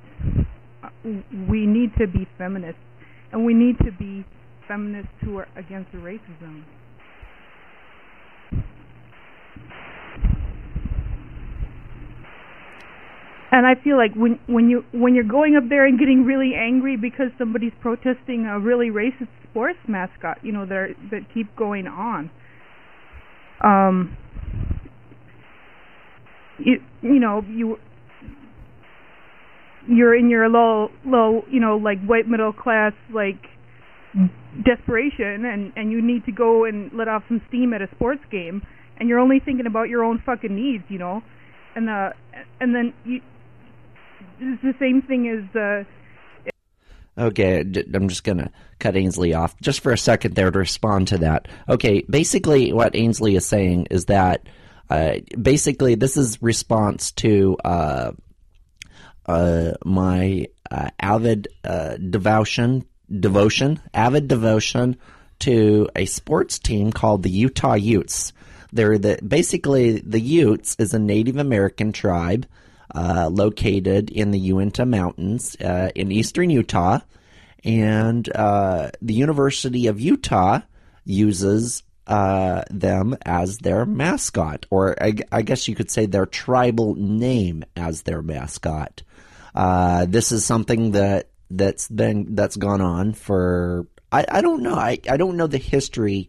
[1.04, 2.80] we need to be feminists,
[3.32, 4.24] and we need to be
[4.68, 6.64] feminists who are against racism.
[13.52, 16.52] And I feel like when when you when you're going up there and getting really
[16.54, 21.86] angry because somebody's protesting a really racist sports mascot, you know, that that keep going
[21.86, 22.30] on.
[23.64, 24.16] Um,
[26.58, 27.78] you you know you
[29.88, 33.38] you're in your low low you know like white middle class like
[34.64, 38.22] desperation and and you need to go and let off some steam at a sports
[38.30, 38.62] game
[38.98, 41.22] and you're only thinking about your own fucking needs, you know.
[41.74, 42.12] And the
[42.60, 43.20] and then you
[44.40, 45.84] it's the same thing as uh
[47.18, 47.60] Okay,
[47.94, 51.18] I'm just going to cut Ainsley off just for a second there to respond to
[51.18, 51.48] that.
[51.66, 54.46] Okay, basically, what Ainsley is saying is that
[54.90, 58.12] uh, basically this is response to uh, uh,
[59.26, 64.96] my uh, avid uh, devotion, devotion, avid devotion
[65.40, 68.32] to a sports team called the Utah Utes.
[68.72, 72.46] They're the basically the Utes is a Native American tribe
[72.94, 77.00] uh, located in the Uinta Mountains uh, in eastern Utah,
[77.64, 80.60] and uh, the University of Utah
[81.04, 86.94] uses uh, them as their mascot, or I, I guess you could say their tribal
[86.94, 89.02] name as their mascot.
[89.56, 94.74] Uh, this is something that that's been that's gone on for I, I don't know
[94.74, 96.28] I, I don't know the history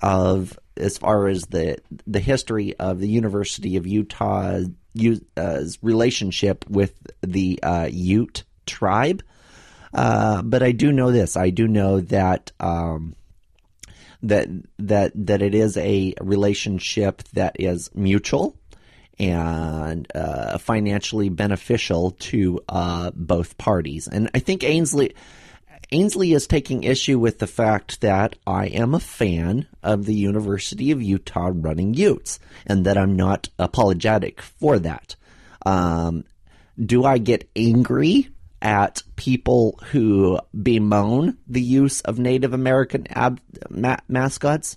[0.00, 4.68] of as far as the the history of the University of Utah's
[5.36, 9.22] uh, relationship with the uh, Ute tribe.
[9.92, 11.36] Uh, but I do know this.
[11.36, 13.16] I do know that um,
[14.22, 14.48] that
[14.78, 18.56] that that it is a relationship that is mutual
[19.20, 24.08] and uh, financially beneficial to uh, both parties.
[24.08, 25.14] And I think Ainsley
[25.92, 30.92] Ainsley is taking issue with the fact that I am a fan of the University
[30.92, 35.16] of Utah running Utes and that I'm not apologetic for that.
[35.66, 36.24] Um,
[36.78, 38.28] do I get angry
[38.62, 44.76] at people who bemoan the use of Native American ab- ma- mascots?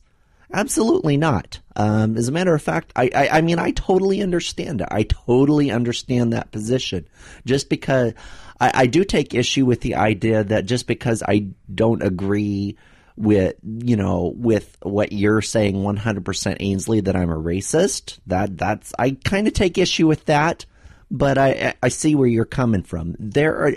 [0.54, 1.60] Absolutely not.
[1.76, 4.88] Um, as a matter of fact, I, I, I mean, I totally understand it.
[4.92, 7.08] I totally understand that position.
[7.44, 8.14] Just because
[8.60, 12.78] I, I do take issue with the idea that just because I don't agree
[13.16, 18.92] with you know with what you're saying 100% Ainsley that I'm a racist that that's
[18.98, 20.66] I kind of take issue with that
[21.12, 23.74] but I I see where you're coming from there are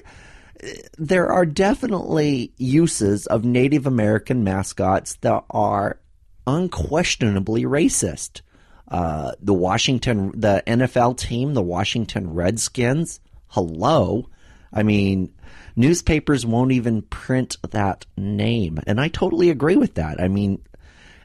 [0.97, 5.99] there are definitely uses of Native American mascots that are
[6.47, 8.43] unquestionably racist.
[8.89, 13.21] Uh, the Washington, the NFL team, the Washington Redskins.
[13.49, 14.29] Hello,
[14.73, 15.33] I mean,
[15.75, 20.21] newspapers won't even print that name, and I totally agree with that.
[20.21, 20.63] I mean,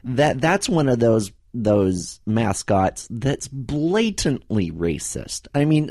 [0.04, 5.48] that that's one of those those mascots that's blatantly racist.
[5.54, 5.90] I mean,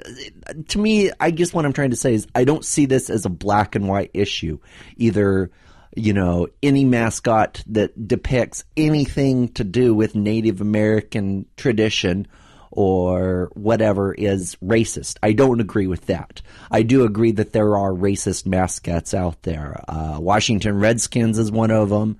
[0.70, 3.26] to me, I guess what I'm trying to say is I don't see this as
[3.26, 4.58] a black and white issue.
[4.98, 5.52] Either,
[5.96, 12.28] you know, any mascot that depicts anything to do with Native American tradition
[12.72, 15.18] or whatever is racist.
[15.22, 16.42] I don't agree with that.
[16.70, 19.84] I do agree that there are racist mascots out there.
[19.88, 22.18] Uh, Washington Redskins is one of them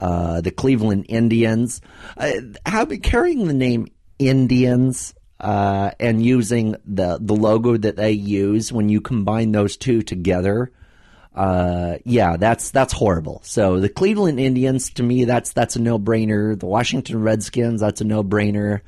[0.00, 1.80] uh, the Cleveland Indians.
[2.16, 2.32] Uh,
[2.64, 3.88] have, carrying the name
[4.18, 10.02] Indians uh, and using the the logo that they use when you combine those two
[10.02, 10.70] together.
[11.38, 13.40] Uh, yeah, that's that's horrible.
[13.44, 16.58] So the Cleveland Indians, to me, that's that's a no brainer.
[16.58, 18.80] The Washington Redskins, that's a no brainer.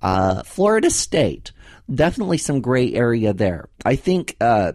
[0.00, 1.52] Uh, Florida State,
[1.94, 3.68] definitely some gray area there.
[3.84, 4.72] I think uh,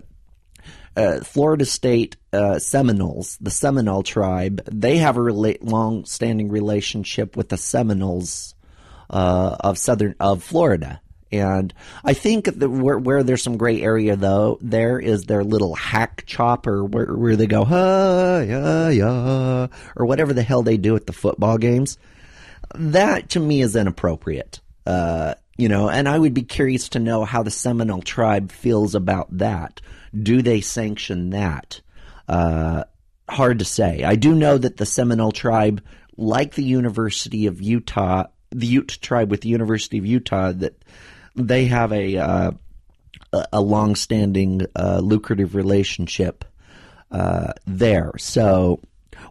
[0.96, 7.50] uh, Florida State uh, Seminoles, the Seminole tribe, they have a rela- long-standing relationship with
[7.50, 8.54] the Seminoles
[9.10, 11.02] uh, of southern of Florida.
[11.40, 11.74] And
[12.04, 16.84] I think where, where there's some gray area though, there is their little hack chopper
[16.84, 21.14] where, where they go, ha, yeah, yeah, or whatever the hell they do at the
[21.14, 21.98] football games.
[22.76, 24.60] That to me is inappropriate.
[24.86, 28.94] Uh, you know, and I would be curious to know how the Seminole tribe feels
[28.94, 29.82] about that.
[30.14, 31.82] Do they sanction that?
[32.28, 32.84] Uh,
[33.30, 34.04] hard to say.
[34.04, 35.82] I do know that the Seminole tribe,
[36.18, 40.84] like the University of Utah, the Ute tribe with the University of Utah, that
[41.36, 42.52] they have a uh,
[43.52, 46.46] a long-standing, uh, lucrative relationship
[47.12, 48.14] uh, there.
[48.18, 48.80] So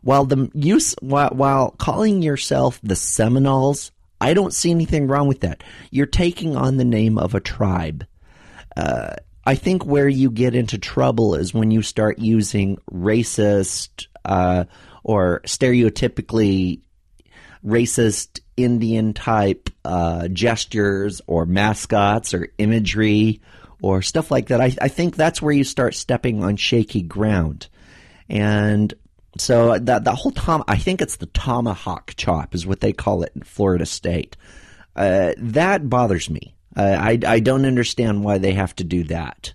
[0.03, 5.41] while the use while, while calling yourself the Seminoles, I don't see anything wrong with
[5.41, 5.63] that.
[5.91, 8.07] You're taking on the name of a tribe.
[8.77, 14.65] Uh, I think where you get into trouble is when you start using racist uh,
[15.03, 16.81] or stereotypically
[17.65, 23.41] racist Indian type uh, gestures or mascots or imagery
[23.81, 24.61] or stuff like that.
[24.61, 27.69] I, I think that's where you start stepping on shaky ground.
[28.29, 28.93] And
[29.37, 33.25] so that the whole tom I think it's the tomahawk chop is what they call
[33.25, 34.37] it in Florida State.
[34.95, 36.55] Uh, that bothers me.
[36.77, 39.53] Uh, I I don't understand why they have to do that.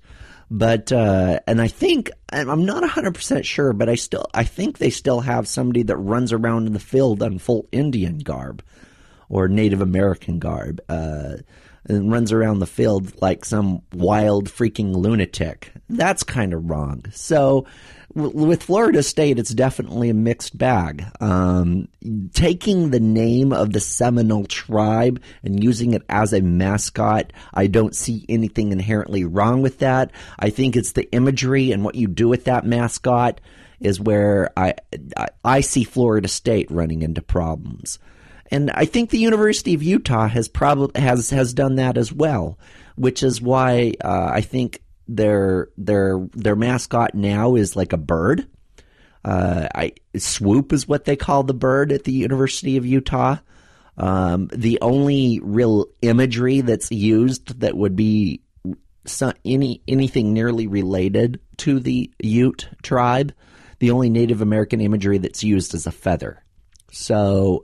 [0.52, 4.78] But uh, and I think I'm not 100 percent sure, but I still I think
[4.78, 8.64] they still have somebody that runs around in the field on full Indian garb
[9.30, 10.82] or Native American garb.
[10.90, 11.38] Uh,
[11.86, 15.72] and runs around the field like some wild freaking lunatic.
[15.90, 17.06] That's kind of wrong.
[17.12, 17.66] So,
[18.16, 21.06] with Florida State, it's definitely a mixed bag.
[21.20, 21.88] Um,
[22.34, 27.96] taking the name of the Seminole tribe and using it as a mascot, I don't
[27.96, 30.12] see anything inherently wrong with that.
[30.38, 33.42] I think it's the imagery and what you do with that mascot
[33.80, 34.76] is where I,
[35.16, 38.00] I, I see Florida State running into problems.
[38.52, 42.58] And I think the University of Utah has probably has has done that as well,
[42.96, 48.48] which is why uh, I think their their their mascot now is like a bird.
[49.26, 53.38] Uh, I swoop is what they call the bird at the University of Utah.
[53.98, 58.42] Um, the only real imagery that's used that would be
[59.06, 63.34] some, any anything nearly related to the Ute tribe,
[63.80, 66.44] the only Native American imagery that's used is a feather.
[66.92, 67.64] So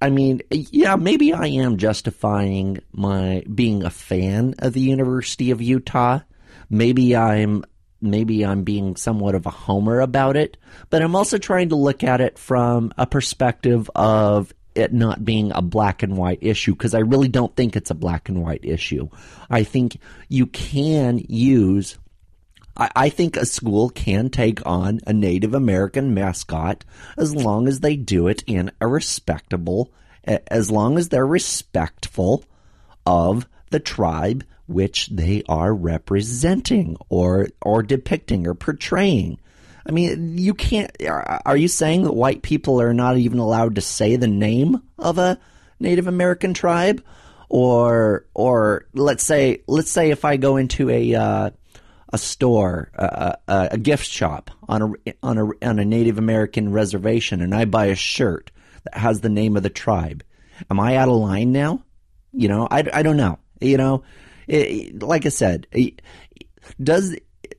[0.00, 5.60] I mean, yeah, maybe I am justifying my being a fan of the University of
[5.60, 6.20] Utah.
[6.70, 7.64] Maybe I'm
[8.00, 10.56] maybe I'm being somewhat of a homer about it,
[10.88, 15.52] but I'm also trying to look at it from a perspective of it not being
[15.52, 18.64] a black and white issue because I really don't think it's a black and white
[18.64, 19.08] issue.
[19.50, 19.98] I think
[20.28, 21.98] you can use
[22.80, 26.84] I, I think a school can take on a Native American mascot
[27.16, 29.92] as long as they do it in a respectable,
[30.24, 32.44] as long as they're respectful
[33.06, 39.38] of the tribe which they are representing or or depicting or portraying.
[39.86, 40.90] I mean, you can't.
[41.44, 45.18] Are you saying that white people are not even allowed to say the name of
[45.18, 45.38] a
[45.80, 47.02] Native American tribe,
[47.48, 51.50] or or let's say let's say if I go into a uh,
[52.12, 56.72] a store, a, a, a, gift shop on a on a on a Native American
[56.72, 58.50] reservation, and I buy a shirt
[58.84, 60.24] that has the name of the tribe,
[60.70, 61.84] am I out of line now?
[62.32, 63.38] You know, I, I don't know.
[63.60, 64.02] You know,
[64.46, 65.66] it, like I said,
[66.82, 67.16] does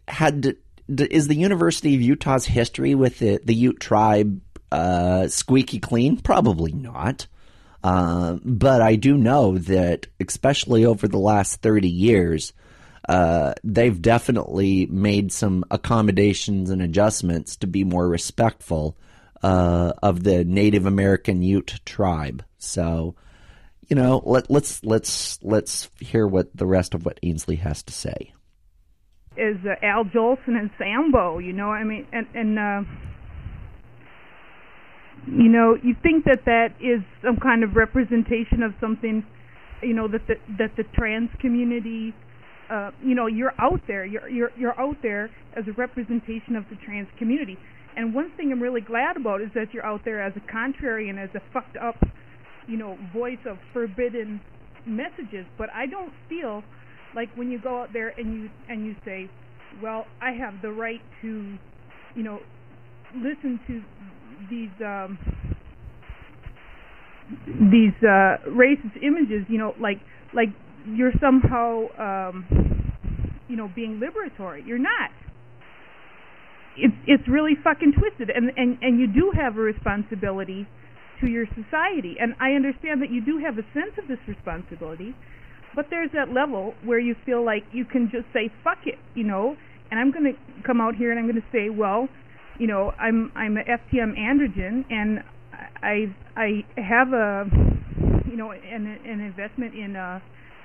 [0.08, 0.56] had
[0.88, 4.41] is the University of Utah's history with the the Ute tribe
[4.72, 6.18] uh, squeaky clean?
[6.18, 7.28] Probably not.
[7.84, 12.54] Uh, but I do know that, especially over the last thirty years,
[13.12, 18.95] uh, they've definitely made some accommodations and adjustments to be more respectful
[19.43, 22.45] uh, of the Native American Ute tribe.
[22.57, 23.16] So,
[23.89, 27.91] you know, let, let's let's let's hear what the rest of what Ainsley has to
[27.91, 28.34] say.
[29.36, 31.39] Is uh, Al Jolson and Sambo?
[31.39, 32.84] You know, I mean, and and uh,
[35.28, 39.26] you know, you think that that is some kind of representation of something,
[39.84, 42.14] you know, that the that the trans community
[42.72, 44.06] uh, you know, you're out there.
[44.06, 47.58] You're you're you're out there as a representation of the trans community.
[47.98, 51.22] And one thing I'm really glad about is that you're out there as a contrarian,
[51.22, 51.96] as a fucked up,
[52.68, 54.40] you know, voice of forbidden
[54.86, 55.46] messages.
[55.58, 56.64] But I don't feel
[57.14, 59.30] like when you go out there and you and you say,
[59.84, 61.58] well, I have the right to,
[62.16, 62.40] you know,
[63.16, 63.82] listen to
[64.50, 65.18] these um,
[67.46, 69.46] these uh, racist images.
[69.50, 70.00] You know, like
[70.34, 70.50] like
[70.86, 72.94] you're somehow um
[73.48, 74.66] you know being liberatory.
[74.66, 75.12] You're not.
[76.78, 78.30] It's it's really fucking twisted.
[78.30, 80.68] And and and you do have a responsibility
[81.22, 82.18] to your society.
[82.20, 85.16] And i understand that you do have a sense of this responsibility
[85.74, 89.24] but there's that level where you feel like you can just say fuck it you
[89.24, 89.56] know?
[89.90, 92.10] And i'm going to come out here and i'm going to say well
[92.60, 95.20] you know i'm i'm a ftm androgen and
[95.82, 97.46] i i have a
[98.26, 100.20] you know an an investment in uh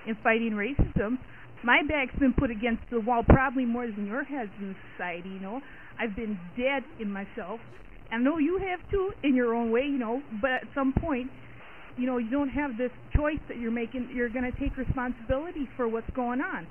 [0.06, 1.18] in fighting racism,
[1.62, 5.40] my back's been put against the wall probably more than your has in society, you
[5.40, 5.60] know.
[5.98, 7.60] I've been dead in myself.
[8.10, 11.30] I know you have too in your own way, you know, but at some point,
[11.96, 14.10] you know, you don't have this choice that you're making.
[14.14, 16.66] You're going to take responsibility for what's going on.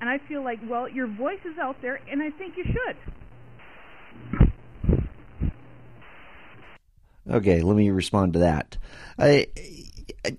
[0.00, 2.96] And I feel like, well, your voice is out there, and I think you should.
[7.28, 8.76] Okay, let me respond to that.
[9.18, 9.46] I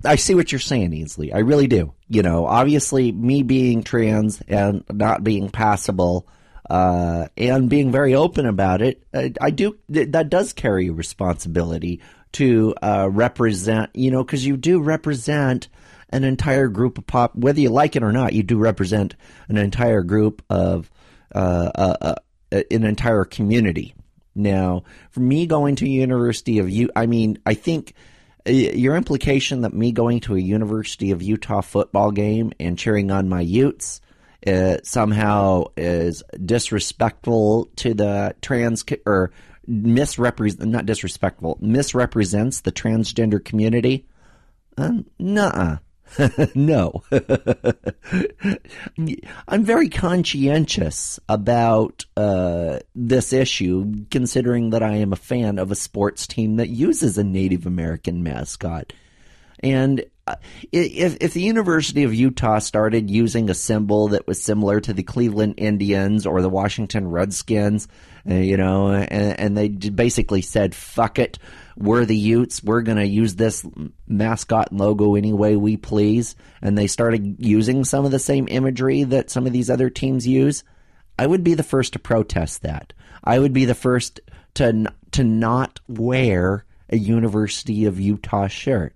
[0.05, 1.33] I see what you're saying, Ainsley.
[1.33, 1.93] I really do.
[2.09, 6.27] You know, obviously, me being trans and not being passable,
[6.69, 9.77] uh, and being very open about it, I, I do.
[9.89, 12.01] That does carry responsibility
[12.33, 13.91] to uh, represent.
[13.93, 15.67] You know, because you do represent
[16.09, 17.35] an entire group of pop.
[17.35, 19.15] Whether you like it or not, you do represent
[19.49, 20.89] an entire group of
[21.33, 22.15] uh, uh, uh
[22.71, 23.93] an entire community.
[24.33, 27.93] Now, for me going to University of U, I mean, I think
[28.51, 33.29] your implication that me going to a University of Utah football game and cheering on
[33.29, 34.01] my Utes
[34.41, 39.31] it somehow is disrespectful to the trans or
[39.65, 44.05] misrepresent not disrespectful misrepresents the transgender community?
[44.77, 45.77] Um, nuh
[46.55, 47.03] no.
[49.47, 55.75] I'm very conscientious about uh, this issue, considering that I am a fan of a
[55.75, 58.93] sports team that uses a Native American mascot.
[59.59, 60.35] And uh,
[60.71, 65.03] if, if the University of Utah started using a symbol that was similar to the
[65.03, 67.87] Cleveland Indians or the Washington Redskins,
[68.29, 71.39] uh, you know, and, and they basically said, fuck it,
[71.77, 73.65] we're the Utes, we're going to use this
[74.07, 79.03] mascot logo any way we please, and they started using some of the same imagery
[79.03, 80.63] that some of these other teams use,
[81.19, 82.93] I would be the first to protest that.
[83.23, 84.19] I would be the first
[84.55, 88.95] to, to not wear a University of Utah shirt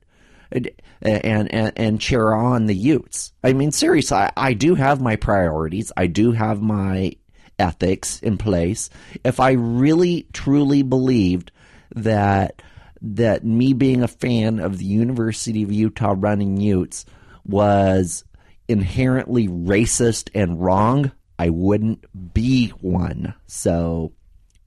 [0.52, 0.70] and
[1.02, 3.32] and and cheer on the Utes.
[3.44, 5.92] I mean, seriously, I, I do have my priorities.
[5.96, 7.14] I do have my
[7.58, 8.90] ethics in place.
[9.24, 11.52] If I really truly believed
[11.96, 12.62] that
[13.02, 17.06] that me being a fan of the University of Utah running Utes
[17.46, 18.24] was
[18.68, 23.34] inherently racist and wrong, I wouldn't be one.
[23.48, 24.14] So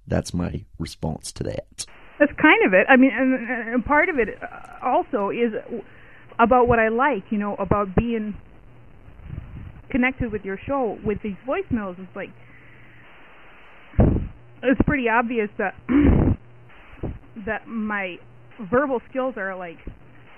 [0.07, 1.87] that's my response to that.
[2.18, 2.87] That's kind of it.
[2.89, 4.39] I mean, and, and part of it
[4.82, 5.53] also is
[6.39, 8.37] about what I like, you know, about being
[9.91, 11.99] connected with your show with these voicemails.
[11.99, 12.30] It's like
[14.62, 15.74] it's pretty obvious that
[17.47, 18.18] that my
[18.70, 19.78] verbal skills are like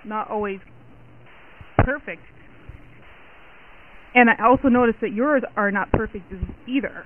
[0.04, 0.60] not always
[1.78, 2.22] perfect.
[4.14, 6.32] And I also noticed that yours are not perfect
[6.66, 7.04] either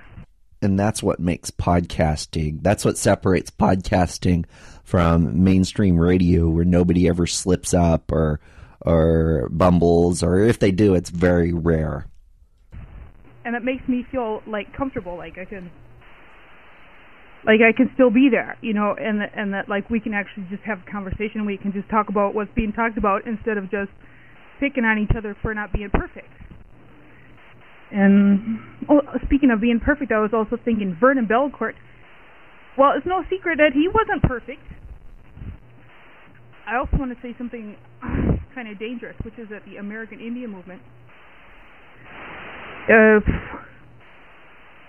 [0.61, 4.45] and that's what makes podcasting that's what separates podcasting
[4.83, 8.39] from mainstream radio where nobody ever slips up or
[8.81, 12.05] or bumbles or if they do it's very rare
[13.43, 15.69] and it makes me feel like comfortable like i can
[17.45, 20.13] like i can still be there you know and that and that like we can
[20.13, 23.57] actually just have a conversation we can just talk about what's being talked about instead
[23.57, 23.91] of just
[24.59, 26.29] picking on each other for not being perfect
[27.91, 31.73] and oh, speaking of being perfect, I was also thinking Vernon Bellecourt.
[32.77, 34.63] Well, it's no secret that he wasn't perfect.
[36.65, 37.75] I also want to say something
[38.55, 40.81] kind of dangerous, which is that the American Indian movement,
[42.87, 43.19] uh,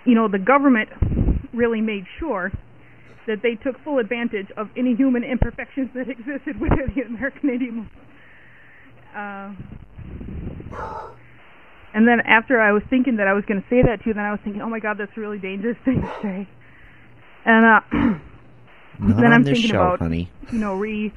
[0.07, 0.89] you know, the government
[1.53, 2.53] really made sure
[3.27, 7.75] that they took full advantage of any human imperfections that existed within the American Indian
[7.77, 8.03] movement.
[9.15, 9.53] Uh,
[11.95, 14.15] and then after I was thinking that I was going to say that to you,
[14.15, 16.49] then I was thinking, oh my God, that's a really dangerous thing to say.
[17.45, 17.81] And uh,
[19.21, 20.31] then I'm thinking show, about, honey.
[20.51, 21.13] you know, re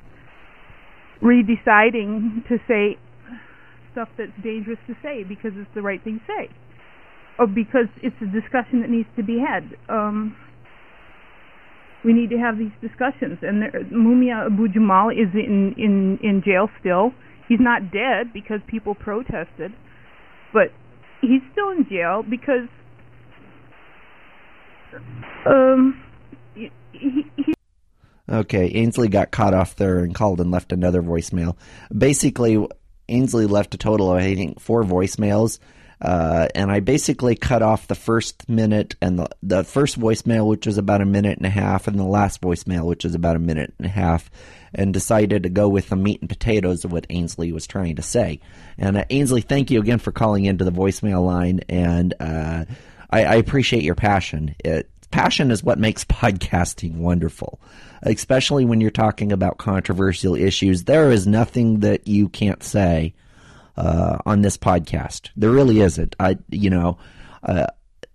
[1.22, 2.98] redeciding to say
[3.94, 6.50] stuff that's dangerous to say because it's the right thing to say,
[7.38, 9.76] or because it's a discussion that needs to be had.
[9.90, 10.36] Um,
[12.04, 13.40] we need to have these discussions.
[13.42, 17.14] And there, Mumia Abu Jamal is in in in jail still.
[17.48, 19.74] He's not dead because people protested
[20.56, 20.72] but
[21.22, 22.68] he's still in jail because
[25.46, 26.02] um
[26.56, 27.54] he, he
[28.28, 31.58] Okay, Ainsley got caught off there and called and left another voicemail.
[31.96, 32.66] Basically,
[33.08, 35.60] Ainsley left a total of I think four voicemails,
[36.06, 40.68] uh, and I basically cut off the first minute and the the first voicemail, which
[40.68, 43.40] was about a minute and a half, and the last voicemail, which was about a
[43.40, 44.30] minute and a half,
[44.72, 48.04] and decided to go with the meat and potatoes of what Ainsley was trying to
[48.04, 48.40] say.
[48.78, 52.66] And uh, Ainsley, thank you again for calling into the voicemail line, and uh,
[53.10, 54.56] I, I appreciate your passion.
[54.64, 57.60] It, passion is what makes podcasting wonderful,
[58.04, 60.84] especially when you're talking about controversial issues.
[60.84, 63.16] There is nothing that you can't say
[63.78, 65.30] uh, on this podcast.
[65.36, 66.16] There really isn't.
[66.20, 66.98] I, you know,
[67.44, 67.68] uh,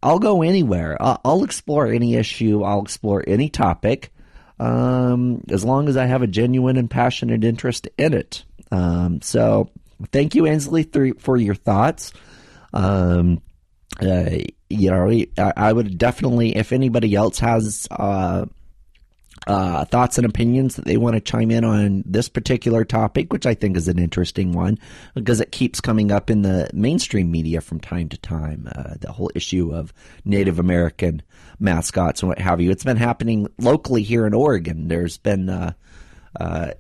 [0.03, 0.97] I'll go anywhere.
[1.01, 2.63] I'll, I'll, explore any issue.
[2.63, 4.13] I'll explore any topic,
[4.59, 8.45] um, as long as I have a genuine and passionate interest in it.
[8.71, 9.71] Um, so,
[10.13, 10.85] thank you, Ainsley,
[11.19, 12.13] for your thoughts.
[12.73, 13.43] Um,
[14.01, 14.31] uh,
[14.69, 17.89] you know, I, I, would definitely, if anybody else has
[19.47, 23.47] uh, thoughts and opinions that they want to chime in on this particular topic, which
[23.47, 24.79] I think is an interesting one
[25.15, 28.69] because it keeps coming up in the mainstream media from time to time.
[28.75, 31.23] Uh, the whole issue of Native American
[31.59, 32.71] mascots and what have you.
[32.71, 34.89] It's been happening locally here in Oregon.
[34.89, 35.73] There's been uh,
[36.39, 36.73] uh,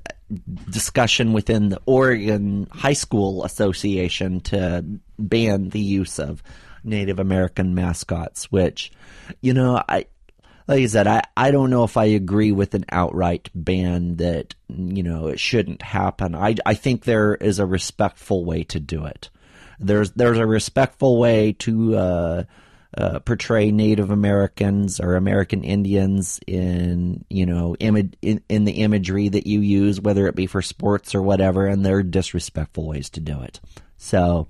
[0.68, 4.84] discussion within the Oregon High School Association to
[5.18, 6.42] ban the use of
[6.84, 8.92] Native American mascots, which,
[9.40, 10.06] you know, I
[10.70, 14.54] like I said, I, I don't know if I agree with an outright ban that,
[14.68, 16.36] you know, it shouldn't happen.
[16.36, 19.30] I, I think there is a respectful way to do it.
[19.80, 22.44] there's there's a respectful way to uh,
[22.96, 29.28] uh, portray Native Americans or American Indians in you know image in, in the imagery
[29.28, 33.10] that you use, whether it be for sports or whatever, and there are disrespectful ways
[33.10, 33.58] to do it.
[33.96, 34.46] So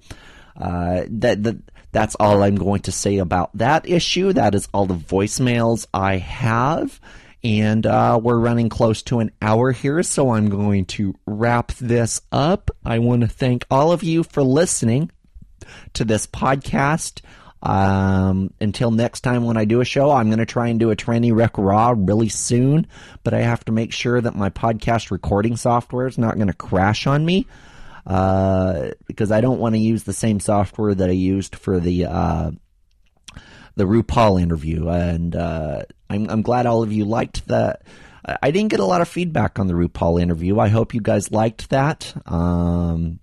[0.55, 1.57] uh, that that
[1.93, 4.33] that's all I'm going to say about that issue.
[4.33, 7.01] That is all the voicemails I have.
[7.43, 12.21] And uh, we're running close to an hour here, so I'm going to wrap this
[12.31, 12.71] up.
[12.85, 15.11] I want to thank all of you for listening
[15.95, 17.23] to this podcast.
[17.63, 20.91] Um, until next time when I do a show, I'm going to try and do
[20.91, 22.87] a Tranny Wreck Raw really soon,
[23.23, 26.55] but I have to make sure that my podcast recording software is not going to
[26.55, 27.47] crash on me
[28.07, 32.07] uh, because I don't want to use the same software that I used for the
[32.07, 32.51] uh,
[33.77, 34.89] the RuPaul interview.
[34.89, 37.83] And uh, I'm, I'm glad all of you liked that.
[38.43, 40.59] I didn't get a lot of feedback on the RuPaul interview.
[40.59, 42.15] I hope you guys liked that.
[42.27, 43.19] Um,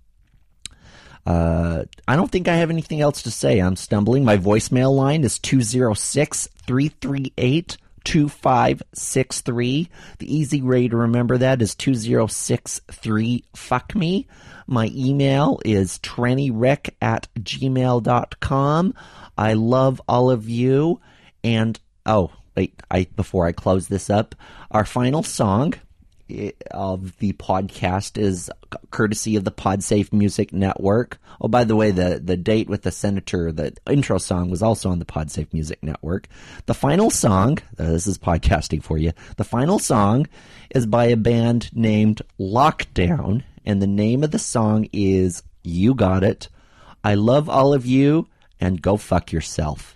[1.26, 3.60] uh, I don't think I have anything else to say.
[3.60, 4.26] I'm stumbling.
[4.26, 7.78] My voicemail line is 206 338
[8.08, 9.90] 2563.
[10.20, 14.28] The easy way to remember that is 2063 fuck me.
[14.66, 18.94] My email is trannywreck at gmail.com.
[19.38, 21.02] I love all of you.
[21.44, 24.36] And, oh, wait, I, before I close this up,
[24.72, 25.74] our final song
[26.72, 28.50] of the podcast is
[28.92, 31.20] courtesy of the PodSafe Music Network.
[31.40, 34.90] Oh, by the way, the, the date with the senator, the intro song was also
[34.90, 36.28] on the PodSafe Music Network.
[36.66, 39.12] The final song, uh, this is podcasting for you.
[39.38, 40.28] The final song
[40.70, 46.24] is by a band named Lockdown, and the name of the song is You Got
[46.24, 46.50] It.
[47.04, 48.28] I love all of you,
[48.60, 49.96] and go fuck yourself.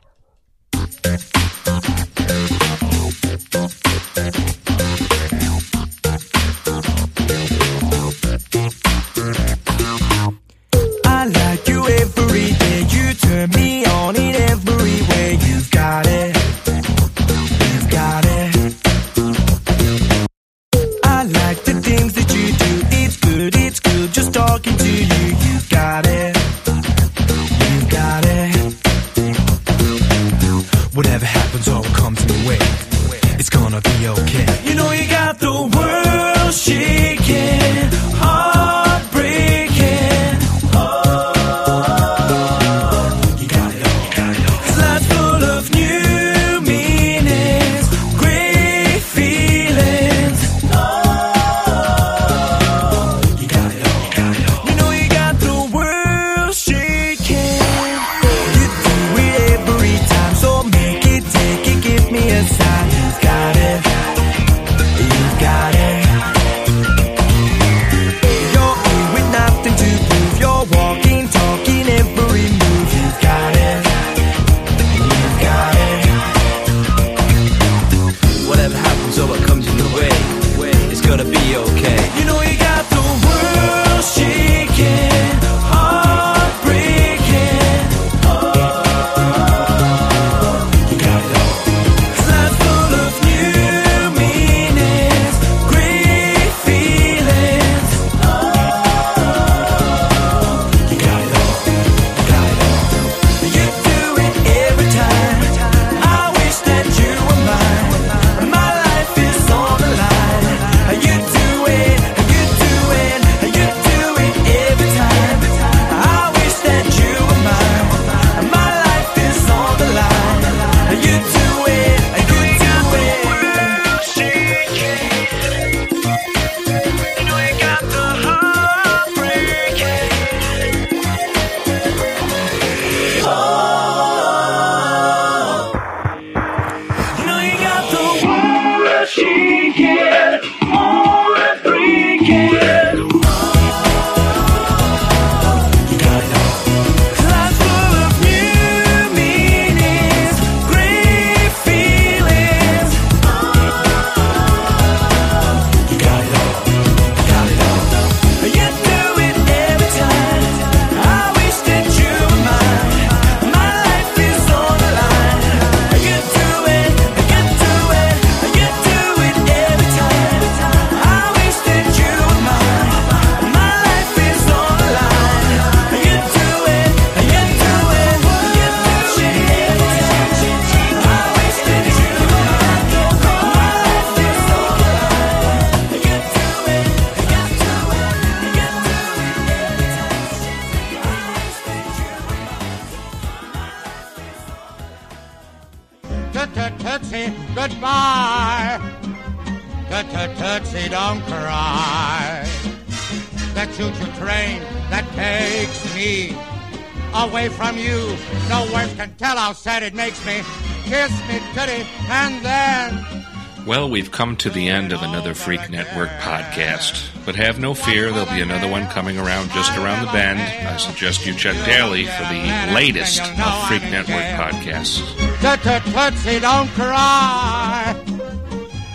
[214.12, 217.07] We've come to the end of another Freak Network podcast.
[217.26, 220.41] But have no fear, there'll be another one coming around just around the bend.
[220.41, 224.99] I suggest you check daily for the latest of Freak Network podcasts.
[225.39, 227.95] tut tut tootsie, don't cry.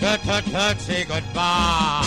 [0.01, 2.03] Tut tut tootsie, goodbye.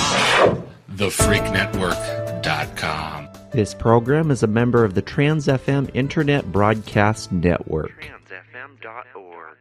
[0.95, 3.30] TheFreakNetwork.com.
[3.51, 7.89] This program is a member of the Trans FM Internet Broadcast Network.
[8.03, 9.57] Transfm.org.